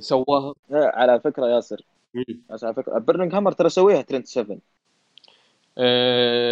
سواها. 0.00 0.54
إيه، 0.72 0.90
على 0.94 1.20
فكرة 1.20 1.46
ياسر. 1.46 1.84
على 2.50 2.74
فكرة 2.74 2.98
burning 2.98 3.34
hammer 3.34 3.52
ترى 3.52 3.68
سويها 3.68 4.02
ترنت 4.02 4.26
7 4.26 4.54
آه، 4.56 4.79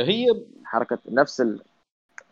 هي 0.02 0.26
حركة 0.64 0.98
نفس 1.08 1.40
ال... 1.40 1.60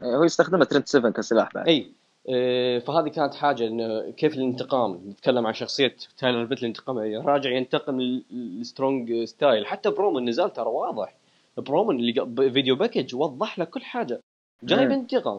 إيه، 0.03 0.17
هو 0.17 0.25
يستخدمها 0.25 0.65
ترنت 0.65 0.89
7 0.89 1.13
كسلاح 1.13 1.55
بعد. 1.55 1.69
إي 1.69 1.93
آه، 2.29 2.79
فهذه 2.79 3.09
كانت 3.09 3.35
حاجة 3.35 3.67
إنه 3.67 4.11
كيف 4.11 4.35
الانتقام 4.35 5.01
نتكلم 5.09 5.47
عن 5.47 5.53
شخصية 5.53 5.97
تايلر 6.19 6.45
بيت 6.45 6.59
الانتقام 6.59 6.99
راجع 7.27 7.51
ينتقم 7.51 8.01
ال 8.33 8.46
strong 8.46 9.25
style. 9.25 9.67
حتى 9.67 9.91
برومو 9.91 10.19
النزال 10.19 10.53
ترى 10.53 10.67
واضح. 10.67 11.15
برومو 11.57 11.91
اللي 11.91 12.51
video 12.51 12.77
package 12.77 13.15
وضح 13.15 13.59
لك 13.59 13.71
كل 13.71 13.83
حاجة. 13.83 14.21
جاي 14.63 14.85
مم. 14.85 14.89
بينتقم. 14.89 15.39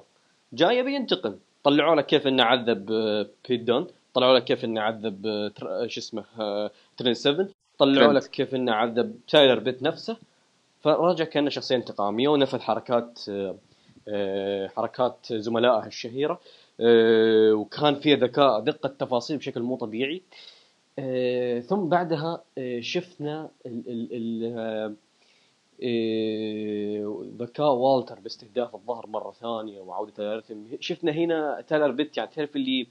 جاي 0.53 0.83
بينتقم 0.83 1.35
طلعوا 1.63 1.95
لك 1.95 2.05
كيف 2.05 2.27
إنه 2.27 2.43
عذب 2.43 2.91
آه، 2.91 3.27
بيت 3.49 3.61
دان 3.61 3.87
طلعوا 4.13 4.37
لك 4.37 4.43
كيف 4.43 4.65
إنه 4.65 4.81
عذب 4.81 5.25
آه، 5.25 5.51
آه، 5.63 5.87
شو 5.87 5.99
اسمه 5.99 6.25
آه، 6.39 6.71
ترنت 6.97 7.13
7 7.13 7.47
طلعوا. 7.77 8.13
لك 8.13 8.23
كيف 8.29 8.55
إنه 8.55 8.71
عذب 8.71 9.19
تايلر 9.27 9.59
بيت 9.59 9.83
نفسه. 9.83 10.17
فراجع 10.81 11.25
كأنه 11.25 11.49
شخصيه 11.49 11.75
انتقاميه 11.75 12.27
ونفذ 12.27 12.59
حركات 12.59 13.19
آه، 14.07 14.67
حركات 14.67 15.33
زملائه 15.33 15.87
الشهيرة 15.87 16.39
آه، 16.79 17.53
وكان 17.53 17.95
فيه 17.95 18.15
ذكاء 18.15 18.59
دقة 18.59 18.89
تفاصيل 18.89 19.37
بشكل 19.37 19.61
مو 19.61 19.75
طبيعي. 19.75 20.21
آه، 20.99 21.59
ثم 21.59 21.89
بعدها 21.89 22.43
شفنا 22.79 23.49
ذكاء 27.39 27.73
والتر 27.73 28.19
باستهداف 28.19 28.75
الظهر 28.75 29.07
مرة 29.07 29.31
ثانية 29.31 29.79
وعودة 29.81 30.33
الرتم 30.33 30.65
شفنا 30.79 31.11
هنا 31.11 31.63
تايلر 31.67 31.91
بيت 31.91 32.17
يعني 32.17 32.29
تعرف 32.35 32.55
اللي 32.55 32.87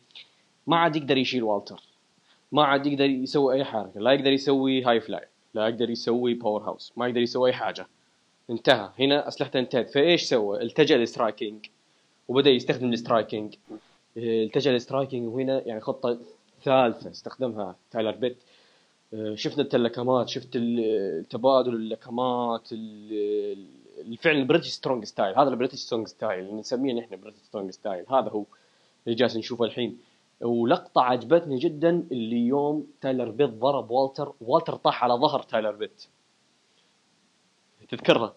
ما 0.66 0.76
عاد 0.76 0.96
يقدر 0.96 1.16
يشيل 1.16 1.42
والتر 1.42 1.82
ما 2.52 2.64
عاد 2.64 2.86
يقدر 2.86 3.04
يسوي 3.04 3.54
أي 3.54 3.64
حركة 3.64 4.00
لا 4.00 4.12
يقدر 4.12 4.32
يسوي 4.32 4.84
high 4.84 5.00
fly. 5.00 5.26
لا 5.56 5.68
يقدر 5.68 5.90
يسوي 5.90 6.34
powerhouse 6.34 6.92
ما 6.96 7.06
يقدر 7.08 7.20
يسوي 7.20 7.48
أي 7.48 7.54
حاجة. 7.54 7.86
انتهى. 8.50 8.90
هنا 8.98 9.28
اسلحته 9.28 9.58
انتهت. 9.58 9.90
فإيش 9.90 10.22
سوى؟ 10.22 10.62
التجأ 10.62 10.96
لل 10.96 11.09
striking. 11.09 11.66
وبدأ 12.28 12.50
يستخدم 12.50 12.92
ال 12.92 12.99
striking 12.99 13.54
آه، 13.70 14.44
التجأ 14.44 14.72
لل 14.72 14.85
striking 14.85 15.34
وهنا 15.34 15.62
يعني 15.66 15.80
خطة 15.80 16.18
ثالثة 16.64 17.10
استخدمها. 17.10 17.76
تايلر 17.90 18.10
بيت. 18.10 18.36
شفنا 19.34 19.62
اللكمات 19.62 20.28
شفت 20.28 20.48
ال- 20.56 21.24
تبادل 21.28 21.74
اللكمات 21.74 22.68
ال- 22.72 23.66
الفعل 24.00 24.36
ال 24.36 24.40
British 24.40 24.68
strong 24.68 25.04
style 25.04 25.38
هذا 25.38 25.48
ال 25.48 25.51
British 25.51 25.74
strong 25.78 26.08
style 26.08 26.40
اللي 26.40 26.52
نسميه 26.52 26.92
نحن 26.94 27.16
British 27.20 27.38
strong 27.38 27.70
style 27.70 28.04
هذا 28.10 28.28
هو 28.28 28.44
اللي 29.06 29.16
جالس 29.16 29.36
نشوفه 29.36 29.64
الحين. 29.64 29.98
ولقطة 30.40 31.02
عجبتني 31.02 31.58
جدا 31.58 32.06
اللي 32.12 32.46
يوم 32.46 32.86
تايلر 33.00 33.30
بيت 33.30 33.50
ضرب 33.50 33.90
والتر 33.90 34.32
والتر 34.40 34.74
طاح 34.74 35.04
على 35.04 35.14
ظهر 35.14 35.42
تايلر 35.42 35.72
بيت. 35.72 36.06
تذكرها؟ 37.88 38.34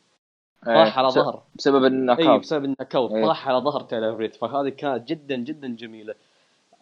طاح 0.65 0.99
على 0.99 1.09
ظهر. 1.09 1.43
بسبب 1.55 1.85
ال 1.85 1.91
knock 1.91 2.19
اي 2.19 2.27
out 2.27 2.39
بسبب 2.39 2.65
ال 2.65 2.70
knock 2.70 2.95
out 2.95 3.11
إيه. 3.11 3.25
طاح 3.25 3.47
على 3.47 3.57
ظهر 3.57 3.81
تايلر 3.81 4.15
بيت. 4.15 4.35
فهذه 4.35 4.69
كانت 4.69 5.07
جدا 5.07 5.35
جدا 5.35 5.67
جميلة. 5.67 6.15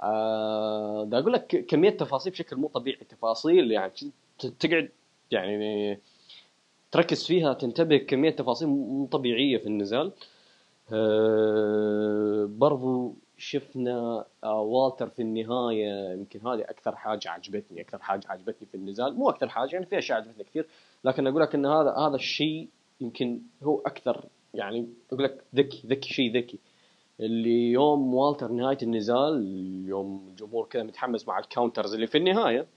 آه 0.01 1.03
دا 1.03 1.19
أقول 1.19 1.33
لك 1.33 1.65
كمية 1.65 1.89
تفاصيل 1.89 2.33
بشكل 2.33 2.55
مو 2.55 2.67
طبيعي. 2.67 3.05
تفاصيل 3.09 3.71
يعني 3.71 3.91
تقعد 4.59 4.89
يعني 5.31 5.99
تركز 6.91 7.25
فيها 7.25 7.53
تنتبه 7.53 7.97
كمية 7.97 8.29
تفاصيل 8.29 8.67
مو 8.67 9.05
طبيعية 9.05 9.57
في 9.57 9.67
النزال. 9.67 10.11
آه 10.93 12.45
برضو 12.49 13.15
شفنا 13.37 14.25
آه 14.43 14.61
والتر 14.61 15.09
في 15.09 15.21
النهاية 15.21 16.13
يمكن 16.13 16.47
هذه 16.47 16.61
أكثر 16.61 16.95
حاجة 16.95 17.29
عجبتني 17.29 17.81
أكثر 17.81 17.99
حاجة 17.99 18.27
عجبتني 18.27 18.67
في 18.67 18.75
النزال. 18.75 19.13
مو 19.13 19.29
أكثر 19.29 19.49
حاجة 19.49 19.73
يعني 19.73 19.85
في 19.85 19.97
أشياء 19.97 20.17
عجبتني 20.17 20.43
كثير 20.43 20.67
لكن 21.03 21.27
أقول 21.27 21.41
لك 21.41 21.55
إن 21.55 21.65
هذا 21.65 21.91
هذا 21.91 22.15
الشيء 22.15 22.67
يمكن 23.01 23.41
هو 23.63 23.79
أكثر 23.79 24.25
يعني 24.53 24.87
أقول 25.11 25.23
لك 25.23 25.43
ذكي 25.55 25.87
ذكي 25.87 26.13
شيء 26.13 26.37
ذكي. 26.37 26.59
اللي 27.19 27.71
يوم 27.71 28.13
والتر 28.13 28.51
نهاية 28.51 28.77
النزال 28.83 29.45
يوم 29.87 30.27
الجمهور 30.29 30.65
كذا 30.65 30.83
متحمس 30.83 31.27
مع 31.27 31.39
ال 31.39 31.45
counters 31.45 31.93
اللي 31.93 32.07
في 32.07 32.17
النهاية 32.17 32.67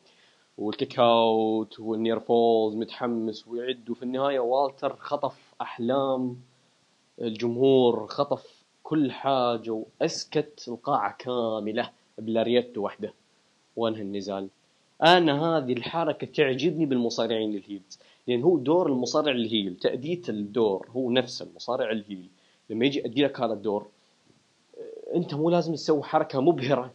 وال 0.59 0.72
kick 0.72 0.98
out 0.98 1.81
وال 1.81 1.94
near 1.94 2.20
falls 2.20 2.76
متحمس 2.77 3.49
ويعد 3.49 3.90
وفي 3.90 4.03
النهاية 4.03 4.40
والتر 4.40 4.96
خطف 4.96 5.55
أحلام 5.61 6.37
الجمهور 7.20 8.07
خطف 8.07 8.60
كل 8.83 9.12
حاجة 9.12 9.71
وأسكت 9.71 10.64
القاعة 10.69 11.16
كاملة 11.19 11.90
ب 12.18 12.27
lariat 12.27 12.81
واحدة. 12.81 13.14
وانهى 13.77 14.03
النزال 14.03 14.49
أنا 15.03 15.43
هذه 15.43 15.73
الحركة 15.73 16.27
تعجبني 16.27 16.87
بالمصارعين 16.87 17.55
ال 17.55 17.61
heels. 17.61 17.98
لأن 18.27 18.43
هو 18.43 18.59
دور 18.59 18.87
المصارع 18.87 19.33
ال 19.33 19.41
heel 19.41 19.76
تأدية 19.77 20.23
الدور 20.29 20.88
هو 20.90 21.11
نفس 21.11 21.43
المصارع 21.43 21.90
ال 21.90 21.97
heel. 21.97 22.29
لما 22.71 22.87
يجي 22.87 22.99
يأدي 22.99 23.25
لك 23.25 23.40
هذا 23.40 23.53
الدور 23.53 23.87
أنت 25.14 25.35
مو 25.35 25.51
لازم 25.51 25.75
تسوي 25.75 26.03
حركة 26.03 26.40
مبهرة 26.40 26.93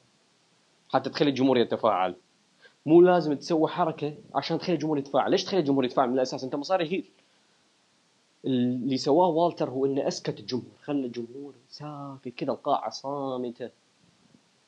حتى 0.89 1.09
تخلي 1.09 1.29
الجمهور 1.29 1.57
يتفاعل. 1.57 2.15
مو 2.85 3.01
لازم 3.01 3.33
تسوي 3.33 3.67
حركة 3.67 4.13
عشان 4.35 4.59
تخلي 4.59 4.75
الجمهور 4.75 4.97
يتفاعل. 4.97 5.31
ليش 5.31 5.43
تخلي 5.43 5.59
الجمهور 5.59 5.85
يتفاعل؟ 5.85 6.09
من 6.09 6.15
الأساس 6.15 6.43
أنت 6.43 6.55
مصارع 6.55 6.91
heel. 6.91 7.05
اللي 8.45 8.97
سواه 8.97 9.27
والتر 9.27 9.69
هو 9.69 9.85
إنه 9.85 10.07
أسكت 10.07 10.39
الجمهور 10.39 10.71
خلى 10.83 11.05
الجمهور 11.05 11.53
ساكت 11.69 12.29
كذا 12.37 12.51
القاعة 12.51 12.89
صامتة. 12.89 13.69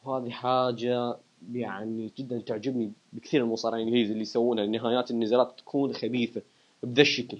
وهذه 0.05 0.29
حاجة 0.29 1.17
يعني 1.53 2.11
جدا 2.17 2.39
تعجبني 2.39 2.91
بكثير 3.13 3.41
المصارعين 3.41 3.87
ال 3.87 3.91
heels 3.91 4.11
اللي 4.11 4.21
يسوونها 4.21 4.65
نهايات 4.65 5.11
النزالات 5.11 5.59
تكون 5.59 5.93
خبيثة 5.93 6.41
بذا 6.83 7.01
الشكل. 7.01 7.37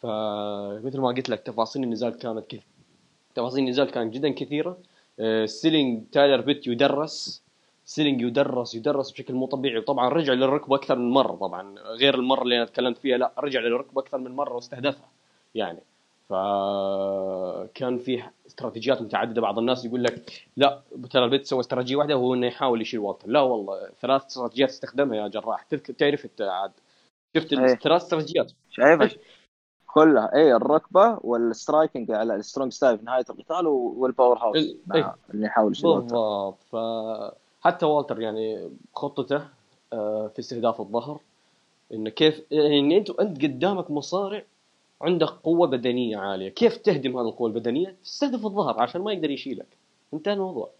فمثل 0.00 1.00
ما 1.00 1.08
قلت 1.08 1.28
لك 1.28 1.40
تفاصيل 1.40 1.82
النزال 1.82 2.18
كانت 2.18 2.46
كثير 2.46 2.62
تفاصيل 3.34 3.64
النزال 3.64 3.90
كانت 3.90 4.14
جدا 4.14 4.28
كثيرة. 4.28 4.78
selling 5.44 6.02
تايلر 6.12 6.40
بيت 6.40 6.66
يدرس. 6.66 7.42
selling 7.84 8.20
يدرس 8.22 8.74
يدرس 8.74 9.10
بشكل 9.10 9.34
مو 9.34 9.46
طبيعي. 9.46 9.78
وطبعا 9.78 10.08
رجع 10.08 10.32
للركبه 10.32 10.76
أكثر 10.76 10.98
من 10.98 11.10
مرة 11.10 11.36
طبعا 11.36 11.78
غير 11.78 12.14
المرة 12.14 12.42
اللي 12.42 12.56
أنا 12.56 12.64
تكلمت 12.64 12.98
فيها 12.98 13.18
لا 13.18 13.32
رجع 13.38 13.60
للركبه 13.60 14.00
أكثر 14.00 14.18
من 14.18 14.30
مرة 14.30 14.54
واستهدفها. 14.54 15.08
يعني. 15.54 15.80
فكان 16.28 17.98
في 17.98 18.22
استراتيجيات 18.46 19.02
متعددة. 19.02 19.40
بعض 19.40 19.58
الناس 19.58 19.84
يقول 19.84 20.04
لك 20.04 20.32
لا 20.56 20.82
ترى 21.10 21.24
البيت 21.24 21.46
سوى 21.46 21.60
استراتيجية 21.60 21.96
واحدة 21.96 22.16
وهو 22.16 22.34
إنه 22.34 22.46
يحاول 22.46 22.80
يشيل 22.82 23.00
والتر 23.00 23.28
لا 23.28 23.40
والله 23.40 23.88
ثلاث 24.00 24.24
استراتيجيات 24.26 24.68
استخدمها 24.68 25.16
يا 25.16 25.28
جراح. 25.28 25.62
تعرف 25.98 26.24
أنت 26.24 26.40
عاد. 26.42 26.72
شفت 27.36 27.52
إيه. 27.52 27.72
الثلاث 27.72 28.02
استراتيجيات. 28.02 28.52
شايفه 28.70 29.10
كلها. 29.86 30.34
اي 30.34 30.54
الركبة 30.54 31.18
وال 31.20 31.38
striking 31.38 32.10
على 32.10 32.34
ال 32.34 32.39
strong 32.39 32.72
style 32.72 32.98
في 32.98 33.04
نهاية 33.04 33.24
القتال 33.30 33.66
وال 33.66 34.38
powerhouse 34.38 34.56
ال- 34.56 34.78
مع 34.86 34.96
إيه. 34.96 35.14
اللي 35.34 35.46
يحاول 35.46 35.72
يشيل. 35.72 35.90
بالضبط. 35.90 36.58
فحتى 36.62 37.86
والتر 37.86 38.20
يعني 38.20 38.70
خطته 38.94 39.42
آه، 39.92 40.26
في 40.28 40.38
استهداف 40.38 40.80
الظهر. 40.80 41.20
انه 41.92 42.10
كيف 42.10 42.42
يعني 42.50 42.98
أنت 42.98 43.10
أنت 43.10 43.42
قدامك 43.42 43.90
مصارع 43.90 44.42
عندك 45.02 45.28
قوة 45.28 45.66
بدنية 45.66 46.16
عالية. 46.16 46.48
كيف 46.48 46.76
تهدم 46.76 47.16
هذه 47.16 47.28
القوة 47.28 47.48
البدنية؟ 47.48 47.96
تستهدف 48.04 48.46
الظهر 48.46 48.80
عشان 48.80 49.00
ما 49.00 49.12
يقدر 49.12 49.30
يشيلك. 49.30 49.66
انتهى 50.14 50.34
الموضوع. 50.34 50.70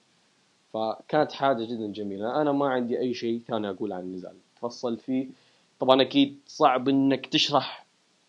فكانت 0.72 1.32
حاجة 1.32 1.64
جدا 1.64 1.87
جميلة. 1.87 2.40
أنا 2.42 2.52
ما 2.52 2.68
عندي 2.68 2.98
أي 2.98 3.14
شيء 3.14 3.40
ثاني 3.48 3.70
أقول 3.70 3.92
عن 3.92 4.00
النزال. 4.00 4.35
تفصل 4.56 4.96
فيه. 4.96 5.26
طبعا 5.80 6.02
أكيد 6.02 6.38
صعب 6.46 6.88
إنك 6.88 7.26
تشرح 7.26 7.87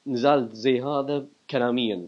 نزال 0.08 0.49
زي 0.53 0.82
هذا 0.82 1.25
كلاميا. 1.49 2.08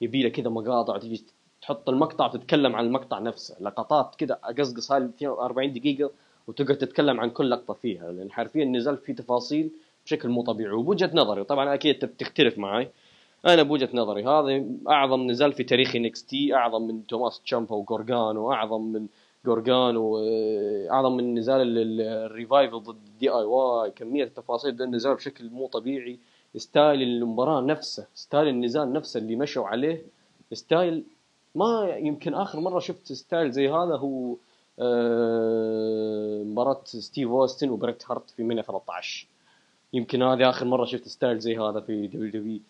يبي 0.00 0.22
له 0.22 0.28
كذا 0.28 0.48
مقاطع 0.48 0.98
تجي 0.98 1.24
تحط 1.62 1.88
المقطع 1.88 2.26
وتتكلم 2.26 2.76
عن 2.76 2.86
المقطع 2.86 3.18
نفسه. 3.18 3.56
لقطات 3.60 4.14
كذا 4.14 4.38
أقصقص 4.44 4.92
هاي 4.92 5.04
42 5.04 5.72
دقيقة 5.72 6.10
وتقعد 6.46 6.78
تتكلم 6.78 7.20
عن 7.20 7.30
كل 7.30 7.50
لقطة 7.50 7.74
فيها. 7.74 8.12
لأن 8.12 8.32
حرفيا 8.32 8.62
النزال 8.62 8.96
فيه 8.96 9.12
تفاصيل 9.12 9.70
بشكل 10.04 10.28
مو 10.28 10.42
طبيعي 10.42 10.72
وبوجهة 10.72 11.10
نظري. 11.14 11.44
طبعا 11.44 11.74
أكيد 11.74 11.94
انت 11.94 12.04
بتختلف 12.04 12.58
معي 12.58 12.88
أنا 13.46 13.62
بوجهة 13.62 13.88
نظري 13.94 14.24
هذا 14.24 14.64
أعظم 14.88 15.30
نزال 15.30 15.52
في 15.52 15.64
تاريخ 15.64 15.96
NXT 15.96 16.54
أعظم 16.54 16.82
من 16.86 17.06
توماسو 17.06 17.40
تشامبا 17.40 17.74
وجورجانو 17.76 18.52
أعظم 18.52 18.80
من 18.92 19.06
جورجانو 19.46 20.18
آه، 20.18 20.88
أعظم 20.90 21.16
من 21.16 21.34
نزال 21.38 21.60
ال- 21.60 21.78
ال- 21.78 22.00
الريفايفل 22.00 22.80
ضد 22.80 22.96
DIY 23.20 23.90
كمية 23.90 24.24
التفاصيل 24.24 24.72
بين 24.72 24.86
النزال 24.86 25.14
بشكل 25.14 25.50
مو 25.50 25.66
طبيعي. 25.66 26.18
style 26.56 27.02
المباراة 27.02 27.60
نفسه 27.60 28.06
style 28.14 28.48
النزال 28.48 28.92
نفسه 28.92 29.18
اللي 29.20 29.36
مشوا 29.36 29.66
عليه 29.66 30.02
style 30.52 31.04
ما 31.54 31.94
يمكن 31.98 32.34
آخر 32.34 32.60
مرة 32.60 32.78
شفت 32.78 33.12
style 33.12 33.50
زي 33.50 33.68
هذا 33.68 33.96
هو 33.96 34.36
آه، 34.78 36.42
مباراة 36.44 36.80
ستيف 36.84 37.28
أوستن 37.28 37.70
وبريت 37.70 38.02
هارت 38.10 38.30
في 38.30 38.42
مينيا 38.42 38.62
13 38.62 39.26
يمكن 39.92 40.22
هذه 40.22 40.50
آخر 40.50 40.66
مرة 40.66 40.84
شفت 40.84 41.08
style 41.08 41.38
زي 41.38 41.58
هذا 41.58 41.80
في 41.80 42.06
WWE 42.06 42.60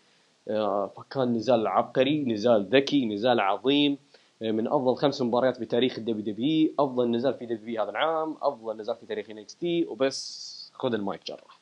فكان 0.96 1.32
نزال 1.32 1.66
عبقري 1.66 2.24
نزال 2.24 2.68
ذكي 2.72 3.06
نزال 3.06 3.40
عظيم. 3.40 3.98
آه، 4.42 4.50
من 4.50 4.66
أفضل 4.68 4.96
خمس 4.96 5.22
مباريات 5.22 5.56
في 5.56 5.64
تاريخ 5.64 5.98
ال 5.98 6.34
WWE 6.34 6.74
أفضل 6.78 7.10
نزال 7.10 7.34
في 7.34 7.46
WWE 7.46 7.82
هذا 7.82 7.90
العام 7.90 8.36
أفضل 8.42 8.76
نزال 8.76 8.96
في 8.96 9.06
تاريخ 9.06 9.30
NXT 9.30 9.86
وبس. 9.86 10.70
خذ 10.74 10.94
المايك 10.94 11.26
جرح 11.26 11.60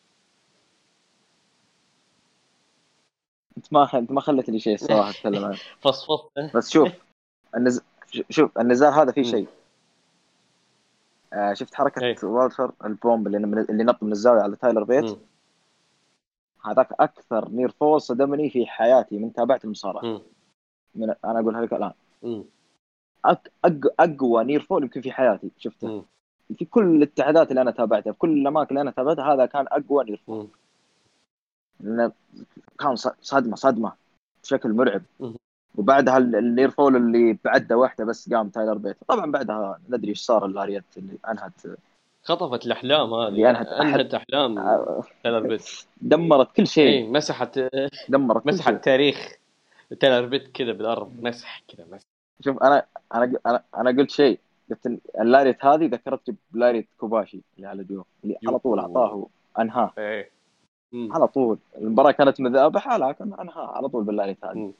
انت 3.56 3.72
ما 3.72 3.88
انت 3.94 4.12
ما 4.12 4.20
خليتني 4.20 4.60
شيء 4.60 4.74
الصراحة 4.74 5.10
أتكلم 5.10 5.44
عنه. 5.44 5.58
فصفص 5.80 6.20
بس 6.54 6.70
شوف 6.70 6.88
النز... 7.56 7.80
شوف 8.30 8.58
النزال 8.58 8.92
هذا 8.92 9.12
فيه. 9.12 9.22
شيء. 9.22 9.46
آه 11.32 11.52
شفت 11.52 11.74
حركة 11.74 12.04
إيه. 12.04 12.16
والتر 12.22 12.72
ال 12.84 12.93
bomb 12.93 13.26
اللي 13.26 13.38
من... 13.38 13.58
اللي 13.58 13.84
نط 13.84 14.02
من 14.02 14.12
الزاوية 14.12 14.40
على 14.40 14.56
تايلر 14.56 14.84
بيت. 14.84 15.18
هذاك 16.64 16.88
أكثر 17.00 17.48
near 17.48 17.68
fall 17.70 18.00
صدمني 18.00 18.50
في 18.50 18.66
حياتي 18.66 19.18
من 19.18 19.32
تابعت 19.32 19.64
المصارعه. 19.64 20.02
من... 20.94 21.14
أنا 21.24 21.40
اقولها 21.40 21.62
لك 21.62 21.72
الآن. 21.72 21.92
أك... 23.24 23.52
أق... 23.64 23.94
أقوى 24.00 24.44
near 24.44 24.60
fall 24.60 24.82
يمكن 24.82 25.00
في 25.00 25.12
حياتي 25.12 25.50
شفته 25.58 25.88
مم. 25.88 26.02
في 26.58 26.64
كل 26.64 26.96
الاتحادات 26.96 27.50
اللي 27.50 27.60
أنا 27.62 27.70
تابعتها 27.70 28.12
في 28.12 28.18
كل 28.18 28.38
الأماكن 28.38 28.68
اللي 28.70 28.80
أنا 28.80 28.90
تابعتها 28.90 29.34
هذا 29.34 29.46
كان 29.46 29.66
أقوى 29.68 30.04
near 30.04 30.22
fall 30.26 30.48
كان 32.78 32.96
صدمة 33.20 33.56
صدمة 33.56 33.92
بشكل 34.42 34.72
مرعب. 34.72 35.02
وبعدها 35.74 36.18
ال- 36.18 36.36
ال 36.36 36.43
near 36.43 36.70
fall 36.70 36.96
اللي 36.96 37.38
بعده 37.44 37.76
واحدة 37.76 38.04
بس 38.04 38.32
قام 38.32 38.48
تايلر 38.48 38.74
بيت 38.78 38.96
طبعا 39.08 39.30
بعدها 39.30 39.78
ندري 39.88 40.08
إيش 40.10 40.20
صار 40.20 40.46
ال 40.46 40.52
lariat 40.52 40.84
اللي 40.96 41.18
أنهت 41.28 41.52
خطفت 42.22 42.66
الأحلام 42.66 43.14
هذه. 43.14 43.52
أحد- 43.52 43.72
أنهت 43.80 44.14
أحلام 44.14 44.54
تايلر 45.24 45.46
بيت 45.48 45.62
دمرت 46.00 46.52
كل 46.56 46.66
شيء. 46.66 46.88
اي 46.88 47.08
مسحت 47.08 47.60
دمرت 48.08 48.46
مسحت 48.46 48.84
تاريخ 48.84 49.36
تايلر 50.00 50.26
بيت 50.26 50.48
كذا 50.48 50.72
بالأرض. 50.72 51.12
مسح 51.22 51.62
كذا 51.68 51.86
مسح. 51.92 52.06
شوف 52.44 52.62
أنا 52.62 52.86
أنا 53.14 53.32
أنا, 53.46 53.62
أنا 53.76 53.90
قلت 53.90 54.10
شيء. 54.10 54.38
قلت 54.70 54.98
ال 55.20 55.26
lariat 55.26 55.64
هذه 55.64 55.86
ذكرتني 55.86 56.36
ب 56.50 56.56
lariat 56.56 56.88
كوباشي 56.98 57.40
اللي 57.56 57.68
على 57.68 57.84
جو 57.84 58.02
اللي 58.24 58.36
على 58.46 58.58
طول 58.58 58.78
أعطاه 58.78 59.26
أنهاه. 59.58 59.90
إيه. 59.98 60.30
على 60.94 61.26
طول. 61.28 61.58
المباراة 61.78 62.10
كانت 62.10 62.40
مذابحه 62.40 62.96
لكن 62.98 63.34
أنهاه 63.34 63.66
على 63.76 63.88
طول 63.88 64.04
بال 64.04 64.14
lariat 64.14 64.44
هذه. 64.44 64.72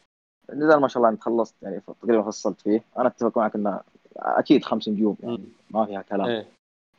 النزال 0.53 0.81
ما 0.81 0.89
شاء 0.89 0.99
الله 0.99 1.09
انت 1.09 1.23
خلصت 1.23 1.55
يعني 1.63 1.81
تقريبا 2.03 2.23
فصلت 2.23 2.61
فيه. 2.61 2.83
أنا 2.99 3.07
أتفق 3.09 3.39
معك 3.39 3.55
إنه 3.55 3.81
أكيد 4.17 4.65
خمس 4.65 4.89
نجوم 4.89 5.17
يعني. 5.23 5.45
ما 5.71 5.87
فيها 5.87 6.03
كلام. 6.03 6.27
إيه. 6.27 6.47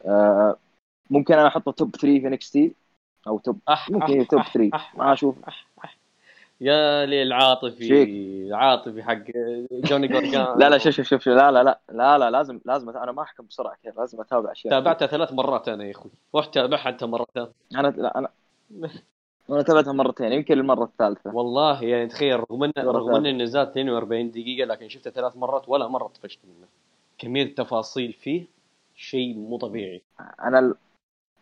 آه 0.05 0.55
ممكن 1.09 1.33
أنا 1.33 1.47
أحطه 1.47 1.71
top 1.71 1.91
3 1.95 2.19
في 2.19 2.27
NXT 2.27 2.73
أو 3.27 3.39
top 3.39 3.59
أح 3.69 3.89
ممكن 3.91 4.19
أح 4.21 4.27
top 4.27 4.39
أح 4.39 4.53
3 4.53 4.75
أح 4.75 4.95
ما 4.97 5.13
أشوف. 5.13 5.35
يا 6.61 7.05
لي 7.05 7.23
العاطفي 7.23 7.87
شيك. 7.87 8.09
العاطفي 8.09 9.03
حق 9.03 9.17
جوني 9.71 10.07
جارجانو. 10.07 10.47
لا 10.59 10.69
لا 10.69 10.77
شوف 10.77 10.93
شوف 10.93 11.07
شوف 11.07 11.27
لا 11.27 11.51
لا 11.51 11.63
لا 11.63 11.79
لا 11.91 12.17
لا 12.17 12.31
لازم 12.31 12.59
لازم 12.65 12.89
أنا 12.89 13.11
ما 13.11 13.21
أحكم 13.21 13.45
بسرعة 13.45 13.75
كذا 13.83 13.93
لازم 13.97 14.21
أتابع 14.21 14.51
أشياء. 14.51 14.73
تابعتها 14.73 15.07
ثلاث 15.07 15.33
مرات 15.33 15.67
أنا 15.69 15.83
يا 15.85 15.91
أخوي. 15.91 16.11
روح 16.35 16.45
تابعها 16.45 16.89
أنت 16.89 17.03
مرتين. 17.03 17.47
أنا 17.75 17.87
لا 17.87 18.17
أنا 18.17 18.29
أنا 19.49 19.61
تابعتها 19.61 19.93
مرتين 19.93 20.31
يمكن 20.31 20.59
المرة 20.59 20.83
الثالثة. 20.83 21.35
والله 21.35 21.83
يعني 21.83 22.07
تخيل 22.07 22.39
رغم 22.39 22.63
ان 22.63 22.71
رغم 22.77 23.15
إن. 23.15 23.25
النزال 23.25 23.67
42 23.67 24.31
دقيقة 24.31 24.65
لكن 24.67 24.89
شفته 24.89 25.11
ثلاث 25.11 25.37
مرات 25.37 25.69
ولا 25.69 25.87
مرة 25.87 26.07
طفشت 26.07 26.39
منه 26.45 26.67
كمية 27.17 27.43
التفاصيل 27.43 28.13
فيه. 28.13 28.45
شيء 28.95 29.37
مو 29.37 29.57
طبيعي. 29.57 30.01
أنا 30.19 30.59
ال... 30.59 30.75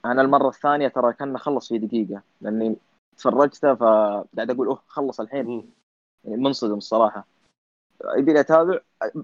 أنا 0.05 0.21
المرة 0.21 0.49
الثانية 0.49 0.87
ترى 0.87 1.13
كان 1.13 1.37
خلص 1.37 1.67
في 1.67 1.77
دقيقة 1.77 2.21
لأني 2.41 2.75
تفرجته 3.17 3.75
فقاعد 3.75 4.51
أقول 4.51 4.67
أوه 4.67 4.81
خلص 4.87 5.19
الحين. 5.19 5.71
يعني 6.25 6.41
منصدم 6.41 6.77
الصراحة. 6.77 7.27
يبي 8.17 8.39
أتابع؟ 8.39 8.79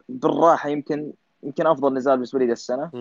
بالراحة 0.10 0.70
يمكن 0.70 1.14
يمكن 1.44 1.68
أفضل 1.68 1.94
نزال 1.94 2.14
بالنسبة 2.14 2.40
لي 2.40 2.52
السنة. 2.52 2.92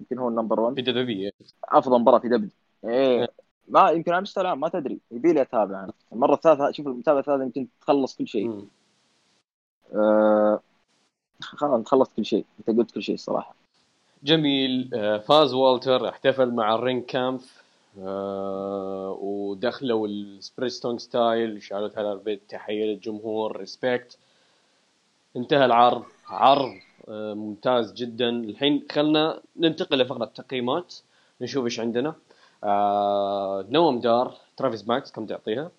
يمكن 0.00 0.18
هو 0.18 0.28
ال 0.28 0.33
number 0.33 0.60
1 0.60 0.74
في 0.74 0.82
دبليو 0.82 1.30
أفضل 1.64 2.00
مباراة 2.00 2.18
في 2.18 2.28
دبليو 2.28 2.50
إيه. 2.84 3.28
ما 3.68 3.90
يمكن 3.90 4.12
على 4.12 4.22
مستوى 4.22 4.42
العام 4.42 4.60
ما 4.60 4.68
تدري. 4.68 5.00
يبي 5.10 5.32
لي 5.32 5.42
أتابع 5.42 5.84
أنا. 5.84 5.92
المرة 6.12 6.34
الثالثة 6.34 6.70
شوف 6.70 6.86
المتابعة 6.86 7.20
الثالثة 7.20 7.44
يمكن 7.44 7.66
تخلص 7.80 8.16
كل 8.16 8.28
شيء. 8.28 8.68
آه 9.94 10.60
خلاص 11.40 11.86
خلصت 11.86 12.16
كل 12.16 12.24
شيء. 12.24 12.46
أنت 12.58 12.78
قلت 12.78 12.90
كل 12.90 13.02
شيء 13.02 13.14
الصراحة. 13.14 13.59
جميل. 14.22 14.90
آه، 14.94 15.18
فاز 15.18 15.54
والتر 15.54 16.08
احتفل 16.08 16.50
مع 16.54 16.74
الرينج 16.74 17.04
كامف 17.04 17.62
آه، 17.98 19.18
ودخلوا 19.20 20.08
ال 20.08 20.15
British 20.15 20.61
Strong 20.61 21.00
Style 21.00 21.62
شالوا 21.62 21.88
تايلر 21.88 22.14
بيت 22.16 22.42
تحية 22.48 22.84
للجمهور 22.84 23.56
respect. 23.56 24.18
انتهى 25.36 25.64
العرض. 25.64 26.04
عرض 26.28 26.72
آه، 27.08 27.34
ممتاز 27.34 27.92
جدا. 27.92 28.28
الحين 28.28 28.86
خلنا 28.92 29.40
ننتقل 29.56 29.98
لفقرة 29.98 30.24
التقييمات 30.24 30.94
نشوف 31.40 31.64
إيش 31.64 31.80
عندنا. 31.80 32.14
نوم 33.70 34.00
دار 34.00 34.36
ترافيس 34.56 34.88
بانكس 34.88 35.12
كم 35.12 35.26
تعطيها؟ 35.26 35.70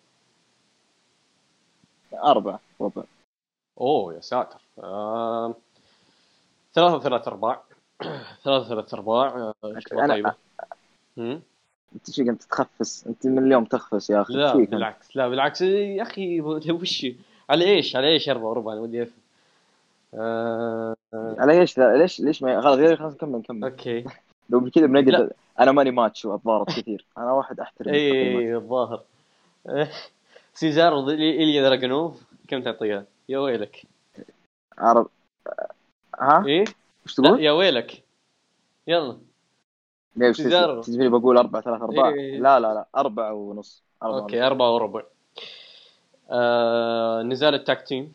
أربعة 2.13 2.59
ربع 2.81 3.03
أوه 3.81 4.13
يا 4.13 4.19
ساتر. 4.21 4.61
آه... 4.83 5.55
ثلاثة 6.73 6.95
وثلاث 6.95 7.27
أرباع. 7.27 7.63
ثلاثة 8.43 8.65
وثلاث 8.65 8.93
أرباع 8.93 9.27
آه، 9.27 9.53
أنا- 9.65 10.07
طيبة؟ 10.09 10.35
أنت 11.95 12.11
شو 12.11 12.23
قمت 12.23 12.43
تخفس؟ 12.43 13.07
أنت 13.07 13.27
من 13.27 13.45
اليوم 13.45 13.65
تخفس 13.65 14.09
يا 14.09 14.21
أخي. 14.21 14.33
لا؟ 14.33 14.53
بالعكس. 14.53 15.15
لا 15.15 15.27
بالعكس. 15.27 15.61
يا 15.61 16.01
أخي 16.03 16.41
وش؟ 16.41 17.05
على 17.49 17.65
إيش؟ 17.65 17.95
على 17.95 18.07
إيش 18.07 18.29
اربعة 18.29 18.49
وربع؟ 18.49 18.73
أنا 18.73 18.81
ودي 18.81 19.03
أفهم. 19.03 19.13
آه... 20.13 20.95
على 21.13 21.59
إيش 21.59 21.79
ذا؟ 21.79 21.97
ليش 21.97 22.19
ليش 22.19 22.41
ما 22.43 22.61
خلاص 22.61 22.77
غير 22.77 22.97
خلاص 22.97 23.13
نكمل 23.13 23.39
نكمل 23.39 23.63
okay. 23.63 24.05
لو 24.49 24.69
كذا 24.69 24.85
بنقدر. 24.85 25.11
لا. 25.11 25.29
أنا 25.59 25.71
ماني 25.71 25.91
ماتش 25.91 26.25
وأتضارب 26.25 26.65
كثير. 26.67 27.05
أنا 27.17 27.31
واحد 27.31 27.59
أحترم. 27.59 27.93
اي 27.93 28.55
الظاهر. 28.55 29.01
سيزار 30.53 30.99
إليا 31.09 31.61
دراجونوف. 31.61 32.23
كم 32.47 32.61
تعطيها؟ 32.61 33.05
يا 33.29 33.39
ويلك. 33.39 33.83
عرب 34.77 35.07
ها؟ 36.19 36.45
إيه؟ 36.45 36.65
وش 37.05 37.15
تقول؟ 37.15 37.43
يا 37.43 37.51
ويلك. 37.51 38.03
يلا. 38.87 39.17
ليش 40.15 40.41
بقول 40.87 41.37
أربعة 41.37 41.61
ثلاثة 41.61 41.83
أربعة؟ 41.83 42.13
إيه. 42.13 42.39
لا 42.39 42.59
لا 42.59 42.73
لا 42.73 42.85
أربعة 42.95 43.33
ونص 43.33 43.83
أربعة 44.03 44.19
okay 44.19 44.41
أربعة 44.41 44.73
وربع. 44.73 45.03
آه 46.31 47.21
نزال 47.23 47.53
ال 47.55 47.63
tag 47.63 47.87
team. 47.87 48.03
ونص. 48.03 48.13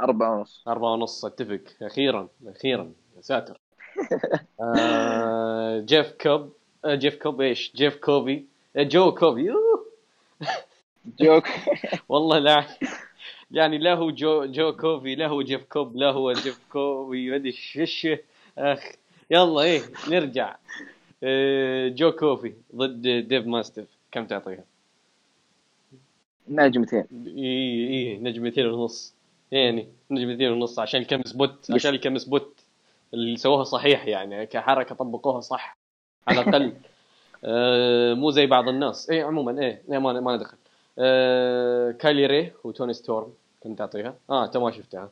أربعة 0.00 0.36
ونص. 0.38 0.62
أربعة 0.68 0.92
ونص 0.92 1.24
أتفق. 1.24 1.60
أخيرا 1.82 2.28
أخيرا 2.46 2.92
يا 3.16 3.22
ساتر. 3.22 3.60
آه 4.60 5.80
جيف 5.80 6.12
كوب 6.12 6.52
آه 6.84 6.94
جيف 6.94 7.22
كوب 7.22 7.40
إيش؟ 7.40 7.72
جيف 7.76 7.96
كوبي. 7.96 8.46
آه 8.76 8.82
جو 8.82 9.14
كوبي. 9.14 9.50
جوك 11.20 11.44
والله 12.08 12.38
لا. 12.38 12.64
يعني 13.50 13.78
لا 13.78 13.94
هو 13.94 14.10
جو 14.10 14.44
جو 14.44 14.72
كوبي 14.72 15.14
لا 15.14 15.26
هو 15.26 15.42
جيف 15.42 15.64
كوب 15.64 15.96
لا 15.96 16.10
هو 16.10 16.32
جيف 16.32 16.60
كوبي 16.72 17.30
ما 17.30 17.36
أدري 17.36 17.54
إيش 17.76 18.08
أخ 18.58 18.80
يلا 19.30 19.60
إيه 19.60 19.82
نرجع. 20.08 20.56
آه 21.22 21.88
جو 21.88 22.12
كوفي 22.12 22.54
ضد 22.74 23.02
ديف 23.28 23.46
ماستف 23.46 23.86
كم 24.12 24.26
تعطيها؟ 24.26 24.64
نجمتين 26.48 27.04
إي 27.26 27.88
إي 27.88 28.18
نجمتين 28.18 28.66
ونص. 28.66 29.14
يعني 29.52 29.88
نجمتين 30.10 30.52
ونص 30.52 30.78
عشان 30.78 31.00
الكمس 31.00 31.32
بوت 31.32 31.70
عشان 31.70 31.94
الكمس 31.94 32.24
بوت 32.24 32.60
اللي 33.14 33.36
سووها 33.36 33.64
صحيح 33.64 34.06
يعني 34.06 34.46
كحركة 34.46 34.94
طبقوها 34.94 35.40
صح 35.40 35.76
على 36.28 36.40
الأقل. 36.40 36.72
آه 37.44 38.14
مو 38.14 38.30
زي 38.30 38.46
بعض 38.46 38.68
الناس. 38.68 39.10
اي 39.10 39.20
عموما 39.20 39.62
إيه 39.62 39.82
لا 39.88 39.98
ما 39.98 40.20
ما 40.20 40.36
ندخل. 40.36 40.56
آه 40.98 41.90
كايلي 41.90 42.26
ري 42.26 42.52
وتوني 42.64 42.92
ستورم 42.92 43.32
كنت 43.62 43.78
تعطيها 43.78 44.14
آه 44.30 44.44
انت 44.44 44.56
ما 44.56 44.70
شفتها. 44.70 45.10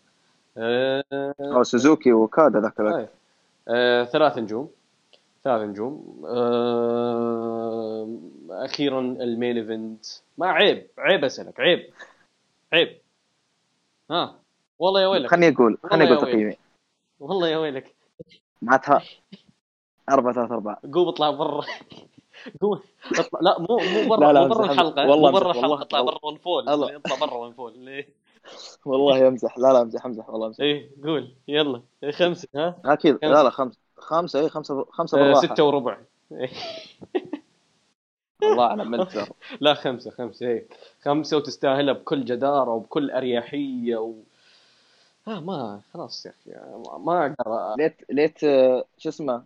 آه 0.58 1.04
أو 1.40 1.62
سوزوكي 1.62 2.12
وأوكادا 2.12 2.60
ذاك 2.60 2.80
الوقت. 2.80 2.94
آه. 2.94 3.08
آه 3.68 4.04
ثلاث 4.04 4.38
نجوم. 4.38 4.70
ثلاث 5.44 5.68
نجوم. 5.68 6.22
آه 6.28 8.08
أخيرا 8.50 9.00
ال 9.00 9.11
main 9.11 9.56
event. 9.56 10.06
ما 10.38 10.46
عيب 10.46 10.86
عيب 10.98 11.24
أسألك 11.24 11.60
عيب 11.60 11.90
عيب. 12.72 12.98
ها 14.10 14.34
والله 14.78 15.00
يا 15.00 15.06
ويلك. 15.06 15.30
خليني 15.30 15.54
أقول 15.54 15.78
خليني 15.82 16.10
ويلك. 16.10 16.20
تقييمي. 16.20 16.56
والله 17.20 17.48
يا 17.48 17.58
ويلك. 17.58 17.94
معناتها 18.62 19.02
أربعة 20.10 20.34
ثلاثة 20.34 20.54
أربعة. 20.54 20.80
قوم 20.94 21.08
اطلع 21.08 21.30
برا. 21.30 21.64
قوم 22.60 22.80
اطلع 23.18 23.40
لا 23.40 23.58
مو 23.58 23.76
مو 23.78 24.08
برا 24.16 24.32
لا، 24.32 24.32
لا، 24.32 24.48
مو 24.48 24.54
برا 24.54 24.64
امزح، 24.64 24.70
الحلقة. 24.70 25.10
والله 25.10 25.30
مو 25.30 25.38
برا 25.38 25.46
امزح، 25.50 25.58
الحلقة. 25.64 25.82
اطلع 25.82 26.02
برا 26.02 26.18
ونفول. 26.22 26.68
اطلع 26.68 27.26
برا 27.26 27.34
ونفول 27.34 27.78
ليه؟ 27.78 28.08
والله 28.86 29.28
أمزح. 29.28 29.58
لا 29.58 29.72
لا 29.72 29.82
أمزح 29.82 30.06
أمزح. 30.06 30.30
والله 30.30 30.46
أمزح. 30.46 30.60
إيه 30.60 30.90
قول. 31.04 31.34
يلا. 31.48 31.82
إيه، 32.04 32.10
خمسة 32.10 32.48
ها؟ 32.54 32.76
أكيد 32.84 33.14
خمسة. 33.14 33.28
لا 33.28 33.42
لا 33.42 33.50
خمسة. 33.50 33.78
خمسة 33.98 34.40
إيه 34.40 34.48
خمسة 34.48 34.84
خمسة 34.90 35.18
آه 35.18 35.22
بالراحة. 35.22 35.40
ستة 35.46 35.64
وربع. 35.64 35.98
إيه. 36.32 36.48
والله 38.42 38.72
أنا 38.72 38.84
ملت 38.84 39.28
لا 39.60 39.74
خمسة 39.74 40.10
خمسة 40.10 40.46
إيه. 40.46 40.66
خمسة 41.02 41.36
وتستاهلها 41.36 41.94
بكل 41.94 42.24
جدارة 42.24 42.70
وبكل 42.70 43.10
أريحية 43.10 43.96
و... 43.96 44.14
آه 45.28 45.40
ما 45.40 45.80
خلاص 45.94 46.26
يا 46.26 46.30
أخي. 46.30 46.50
ما- 46.98 47.26
أقدر. 47.26 47.74
ليت 47.78 47.96
ليت 48.10 48.44
آه، 48.44 48.84
شو 48.98 49.08
اسمه؟ 49.08 49.44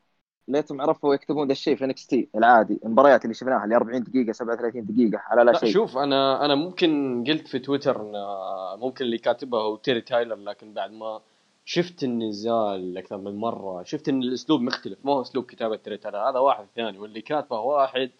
ليتهم 0.49 0.81
عرفوا 0.81 1.15
يكتبون 1.15 1.47
ذا 1.47 1.53
الشيء 1.53 1.77
في 1.77 1.85
NXT 1.85 2.29
العادي 2.35 2.81
المباريات 2.85 3.25
اللي 3.25 3.35
شفناها 3.35 3.65
اللي 3.65 3.77
40 3.77 4.03
دقيقة 4.03 4.33
37 4.33 4.85
دقيقة 4.87 5.23
على 5.27 5.45
لا 5.45 5.51
لا 5.51 5.59
شيء. 5.59 5.73
شوف 5.73 5.99
أنا 5.99 6.45
أنا 6.45 6.55
ممكن 6.55 7.25
قلت 7.29 7.49
في 7.49 7.59
تويتر 7.59 8.01
إن 8.01 8.15
آه، 8.17 8.77
ممكن 8.77 9.05
اللي 9.05 9.19
كاتبها 9.19 9.61
هو 9.63 9.77
تيري 9.77 10.01
تايلر 10.01 10.35
لكن 10.35 10.73
بعد 10.75 10.93
ما 10.93 11.21
شفت 11.65 12.05
النزال 12.05 12.99
أكثر 12.99 13.17
من 13.19 13.37
مرة 13.37 13.83
شفت 13.83 14.09
إن 14.09 14.23
الأسلوب 14.23 14.61
مختلف 14.61 14.99
ما 15.05 15.13
هو 15.13 15.23
أسلوب 15.23 15.45
كتابة 15.45 15.77
تيري 15.77 15.97
تايلر 15.97 16.19
هذا 16.31 16.39
واحد 16.39 16.67
ثاني 16.77 16.99
واللي 16.99 17.21
كاتبه 17.21 17.61
واحد 17.61 18.11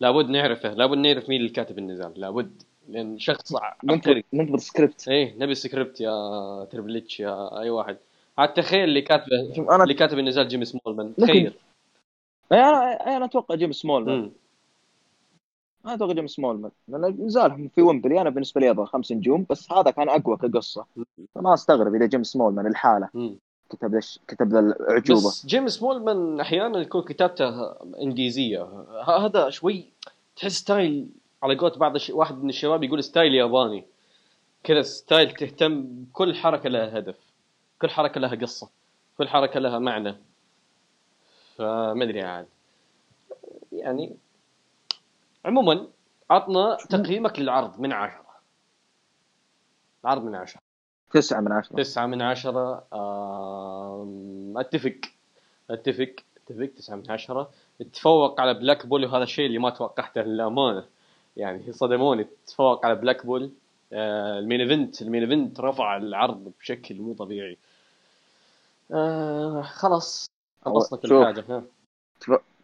لابد 0.00 0.28
نعرفه 0.28 0.74
لابد 0.74 0.98
نعرف 0.98 1.28
مين 1.28 1.40
اللي 1.40 1.50
كاتب 1.52 1.78
النزال 1.78 2.12
لابد 2.16 2.62
لأن 2.88 3.18
شخص 3.18 3.52
عبقري 3.84 4.24
ننتظر 4.32 4.58
سكريبت 4.58 5.08
إيه 5.08 5.34
نبي 5.38 5.54
سكريبت 5.54 6.00
يا 6.00 6.10
تربل 6.64 6.96
إتش 6.96 7.20
يا 7.20 7.60
أي 7.60 7.70
واحد. 7.70 7.96
عاد 8.38 8.54
تخيل 8.54 8.84
اللي 8.84 9.02
كاتبه 9.02 9.74
أنا 9.74 9.82
اللي 9.82 9.94
كاتب 9.94 10.18
النزال 10.18 10.48
جيمي 10.48 10.64
سمولمان. 10.64 11.14
تخيل. 11.16 11.52
أنا 12.52 13.16
أنا 13.16 13.24
أتوقع 13.24 13.54
جيم 13.54 13.72
سمولمان. 13.72 14.30
أنا 15.84 15.94
أتوقع 15.94 16.12
جيم 16.12 16.26
سمولمان. 16.26 16.70
لأن 16.88 17.16
نزالهم 17.26 17.68
في 17.68 17.82
ويمبلي 17.82 18.20
أنا 18.20 18.30
بالنسبة 18.30 18.60
لي 18.60 18.70
أبغى 18.70 18.86
خمس 18.86 19.12
نجوم 19.12 19.46
بس 19.50 19.72
هذا 19.72 19.90
كان 19.90 20.08
أقوى 20.08 20.36
كقصة. 20.36 20.86
فما 21.34 21.54
أستغرب 21.54 21.94
إذا 21.94 22.06
جيم 22.06 22.22
سمولمان 22.22 22.66
الحالة 22.66 23.08
مم. 23.14 23.34
كتب 23.70 23.94
ذا 23.94 24.00
كتب 24.28 24.48
ذا 24.48 24.60
الأعجوبة. 24.60 25.28
بس 25.28 25.46
جيمي 25.46 25.68
سمولمان 25.68 26.40
أحيانا 26.40 26.78
يكون 26.78 27.02
كتابته 27.02 27.72
إنجليزية. 28.02 28.84
هذا 29.06 29.50
شوي 29.50 29.84
تحس 30.36 30.52
style 30.52 31.06
على 31.42 31.56
قولة 31.56 31.74
بعض 31.76 31.94
الش... 31.94 32.10
واحد 32.10 32.42
من 32.42 32.48
الشباب 32.48 32.82
يقول 32.82 33.04
style 33.04 33.34
ياباني. 33.34 33.84
كذا 34.62 34.82
style 34.82 35.30
تهتم 35.30 35.82
بكل 35.82 36.34
حركة 36.34 36.68
لها 36.68 36.98
هدف. 36.98 37.16
كل 37.82 37.90
حركة 37.90 38.20
لها 38.20 38.34
قصة 38.34 38.70
كل 39.18 39.28
حركة 39.28 39.60
لها 39.60 39.78
معنى. 39.78 40.16
فما 41.56 42.04
أدري 42.04 42.22
عاد. 42.22 42.46
يعني 43.72 44.16
عموما 45.44 45.86
عطنا 46.30 46.76
تقييمك 46.90 47.38
للعرض 47.38 47.80
من 47.80 47.92
عشرة. 47.92 48.30
العرض 50.04 50.24
من 50.24 50.34
عشرة. 50.34 50.60
تسعة 51.10 51.40
من 51.40 51.52
عشرة. 51.52 51.76
تسعة 51.76 52.06
من 52.06 52.22
عشرة 52.22 52.84
آم، 52.94 54.58
أتفق. 54.58 55.00
أتفق. 55.70 56.14
أتفق. 56.36 56.70
تسعة 56.76 56.96
من 56.96 57.10
عشرة. 57.10 57.50
تفوق 57.92 58.40
على 58.40 58.54
بلاك 58.54 58.86
بول 58.86 59.04
وهذا 59.04 59.22
الشيء 59.22 59.46
اللي 59.46 59.58
ما 59.58 59.70
توقعته 59.70 60.20
للأمانة. 60.20 60.84
يعني 61.36 61.72
صدموني. 61.72 62.26
تفوق 62.46 62.86
على 62.86 62.94
بلاك 62.94 63.26
بول. 63.26 63.50
آه، 63.92 64.38
ال 64.38 64.42
main 64.42 64.60
event. 64.60 65.02
ال 65.02 65.06
main 65.06 65.22
event 65.22 65.60
رفع 65.60 65.96
العرض 65.96 66.52
بشكل 66.60 66.94
مو 66.94 67.14
طبيعي. 67.14 67.58
آه 68.92 69.62
خلاص 69.62 70.26
خلصنا 70.64 70.98
كل 70.98 71.08
شوف. 71.08 71.24
حاجة 71.24 71.44
ها. 71.48 71.62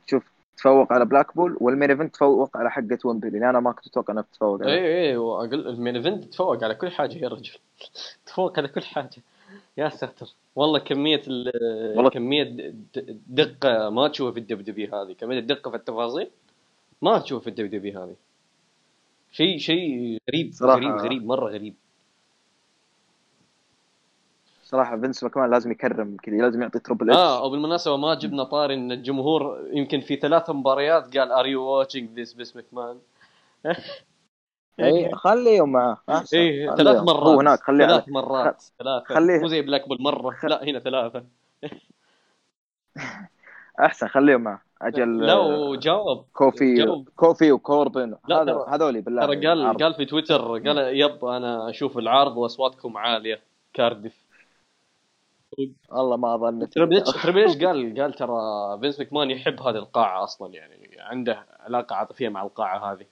شوف 0.07 0.23
تفوق 0.57 0.93
على 0.93 1.05
بلاك 1.05 1.37
بول 1.37 1.57
وال 1.61 1.71
main 1.71 1.91
event 1.91 2.15
تفوق 2.15 2.57
على 2.57 2.71
حقة 2.71 2.99
ويمبلي 3.05 3.51
أنا 3.51 3.61
ما 3.61 3.73
كنت 3.73 3.87
أتوقع 3.87 4.21
تتفوق 4.21 4.63
عليها 4.63 4.75
اي 4.75 5.09
اي 5.11 5.17
واقل 5.17 5.69
ال 5.69 5.74
main 5.74 5.97
event 5.97 6.25
تفوق 6.25 6.65
على 6.65 6.75
كل 6.75 6.91
حاجة 6.91 7.15
يا 7.19 7.29
رجل. 7.29 7.53
تفوق 8.27 8.59
على 8.59 8.69
كل 8.69 8.83
حاجة. 8.83 9.23
يا 9.77 9.89
ساتر. 9.89 10.27
والله 10.57 10.79
كمية 10.79 11.23
ال 11.29 11.53
والله- 11.97 12.11
كمية 12.11 12.73
دقة 13.29 13.91
ما 13.91 14.09
تشوفها 14.09 14.33
في 14.33 14.41
ال 14.41 14.63
WWE 14.65 14.87
هذه. 14.89 15.13
كمية 15.13 15.39
الدقة 15.39 15.71
في 15.71 15.77
التفاصيل 15.77 16.31
ما 17.03 17.19
تشوفها 17.19 17.43
في 17.45 17.51
الدب 17.51 17.71
دبي 17.71 17.93
هذه. 17.93 18.15
شيء 19.33 19.59
شيء 19.59 20.19
غريب 20.31 20.53
صراحة- 20.55 20.63
غريب 20.63 20.91
غريب 20.97 21.27
مرة 21.27 21.51
غريب. 21.51 21.75
صراحة 24.67 25.01
فينس 25.01 25.25
ماكمان 25.25 25.51
لازم 25.51 25.71
يكرم 25.71 26.17
كذا 26.23 26.35
لازم 26.37 26.63
يعطي 26.63 26.79
تربل 26.79 27.11
اتش 27.11 27.19
آه 27.19 27.45
وبالمناسبه 27.45 27.97
ما 27.97 28.15
جبنا 28.15 28.45
طاري 28.45 28.75
إن 28.75 28.93
الجمهور 28.93 29.61
يمكن 29.73 30.01
في 30.01 30.17
ثلاث 30.17 30.51
مباريات 30.51 31.17
قال 31.19 31.33
ار 31.33 31.47
يو 31.47 31.63
واتشنج 31.63 32.11
ذيس 32.11 32.33
بس 32.35 32.57
مكمان 32.57 32.99
اي 34.81 35.11
خليهم 35.15 35.73
معاه 35.73 35.97
أحسن. 36.09 36.37
إيه 36.37 36.71
خليهم. 36.71 36.77
ثلاث 36.77 37.03
مرات 37.03 37.23
هو 37.27 37.41
هناك 37.41 37.61
خليه 37.61 37.87
ثلاث 37.87 38.09
مرات 38.09 38.63
ثلاثة. 38.79 39.15
خليه- 39.15 39.41
مو 39.41 39.47
زي 39.47 39.63
بلاك 39.63 39.89
بول 39.89 40.03
مرة. 40.03 40.37
لا 40.45 40.65
هنا 40.65 40.79
ثلاثة. 40.79 41.25
أحسن 43.81 44.09
خليهم 44.09 44.41
معاه. 44.41 44.61
أجل 44.83 45.27
لا 45.27 45.35
وجاوب. 45.39 46.25
كوفي 46.33 46.75
جاوب. 46.75 47.09
كوفي 47.17 47.53
وكوربن. 47.53 48.17
لا، 48.29 48.65
هذولي 48.69 49.01
بالله 49.01 49.27
ترى 49.27 49.47
قال 49.47 49.67
عرض. 49.67 49.83
قال 49.83 49.95
في 49.95 50.05
تويتر 50.05 50.43
قال 50.59 50.79
yep 51.01 51.25
أنا 51.25 51.71
أشوف 51.71 51.99
العرض 51.99 52.37
وأصواتكم 52.37 52.97
عالية. 52.97 53.41
كاردف 53.75 54.26
والله 55.91 56.17
ما 56.17 56.59
ليش 56.87 57.03
ترى 57.03 57.33
ليش 57.33 57.57
قال 57.57 58.01
قال 58.01 58.13
ترى 58.13 58.39
فينس 58.81 58.99
ماكمان 58.99 59.31
يحب 59.31 59.63
هذه 59.63 59.77
القاعة 59.77 60.25
أصلا 60.25 60.55
يعني 60.55 60.97
عنده 60.99 61.47
علاقة 61.61 61.97
عاطفية 61.97 62.29
مع 62.29 62.43
القاعة 62.43 62.93
هذه. 62.93 63.07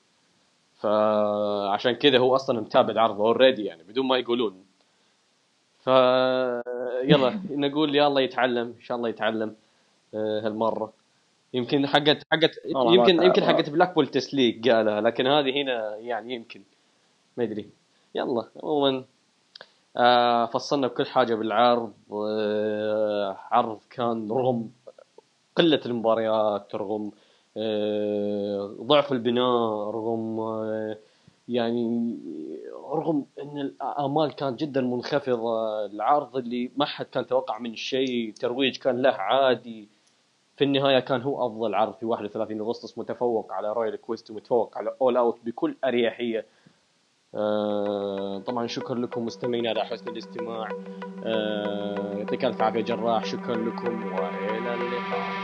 فعشان 0.74 1.92
كذا 1.92 2.18
هو 2.18 2.34
أصلا 2.36 2.60
متابع 2.60 2.92
العرض 2.92 3.20
already 3.20 3.64
يعني 3.64 3.82
بدون 3.82 4.06
ما 4.06 4.18
يقولون. 4.18 4.64
ف 5.78 5.86
يلا 7.04 7.40
نقول 7.64 7.96
يلا 7.96 8.20
يتعلم 8.20 8.74
إن 8.76 8.82
شاء 8.82 8.96
الله 8.96 9.08
يتعلم 9.08 9.56
آه، 10.14 10.40
هالمرة. 10.46 10.92
يمكن 11.54 11.86
حقت 11.86 12.22
حقت 12.32 12.50
يمكن. 12.66 13.22
يمكن 13.22 13.44
حقت 13.44 13.70
بلاك 13.70 13.94
بول 13.94 14.06
تسليك 14.06 14.68
قالها 14.68 15.00
لكن 15.00 15.26
هذه 15.26 15.62
هنا 15.62 15.96
يعني 15.96 16.34
يمكن. 16.34 16.62
ما 17.36 17.44
أدري. 17.44 17.70
يلا 18.14 18.48
عموما. 18.62 19.04
آه 19.96 20.46
فصلنا 20.46 20.86
بكل 20.86 21.06
حاجة 21.06 21.34
بالعرض 21.34 21.92
عرض 23.50 23.78
كان 23.90 24.30
رغم 24.32 24.70
قلة 25.56 25.80
المباريات 25.86 26.74
رغم 26.74 27.10
آه 27.56 28.76
ضعف 28.80 29.12
البناء 29.12 29.90
رغم 29.90 30.40
آه 30.40 30.98
يعني 31.48 32.18
رغم 32.92 33.26
إن 33.42 33.58
الآمال 33.60 34.32
كانت 34.34 34.60
جدا 34.60 34.80
منخفضة 34.80 35.84
العرض 35.86 36.36
اللي 36.36 36.70
ما 36.76 36.84
حد 36.84 37.06
كان 37.06 37.26
توقع 37.26 37.58
منه 37.58 37.74
شيء 37.74 38.32
ترويج 38.40 38.76
كان 38.78 39.02
له 39.02 39.10
عادي. 39.10 39.88
في 40.56 40.64
النهاية 40.64 40.98
كان 41.00 41.22
هو 41.22 41.46
أفضل 41.46 41.74
عرض 41.74 41.94
في 41.94 42.06
31 42.06 42.60
أغسطس 42.60 42.98
متفوق 42.98 43.52
على 43.52 43.72
Royal 43.72 43.96
Quest 43.96 44.30
ومتفوق 44.30 44.78
على 44.78 44.94
All 45.00 45.16
Out 45.16 45.38
بكل 45.44 45.76
أريحية. 45.84 46.46
آه، 47.36 48.38
طبعا 48.46 48.66
شكرا 48.66 48.98
لكم 48.98 49.24
مستمعينا 49.24 49.70
على 49.70 49.84
حسن 49.84 50.08
الاستماع. 50.08 50.68
آه، 51.24 52.14
يعطيك 52.18 52.44
ألف 52.44 52.62
عافية 52.62 52.80
جراح. 52.80 53.24
شكرا 53.24 53.56
لكم 53.56 54.02
وإلى 54.12 54.74
اللقاء. 54.74 55.43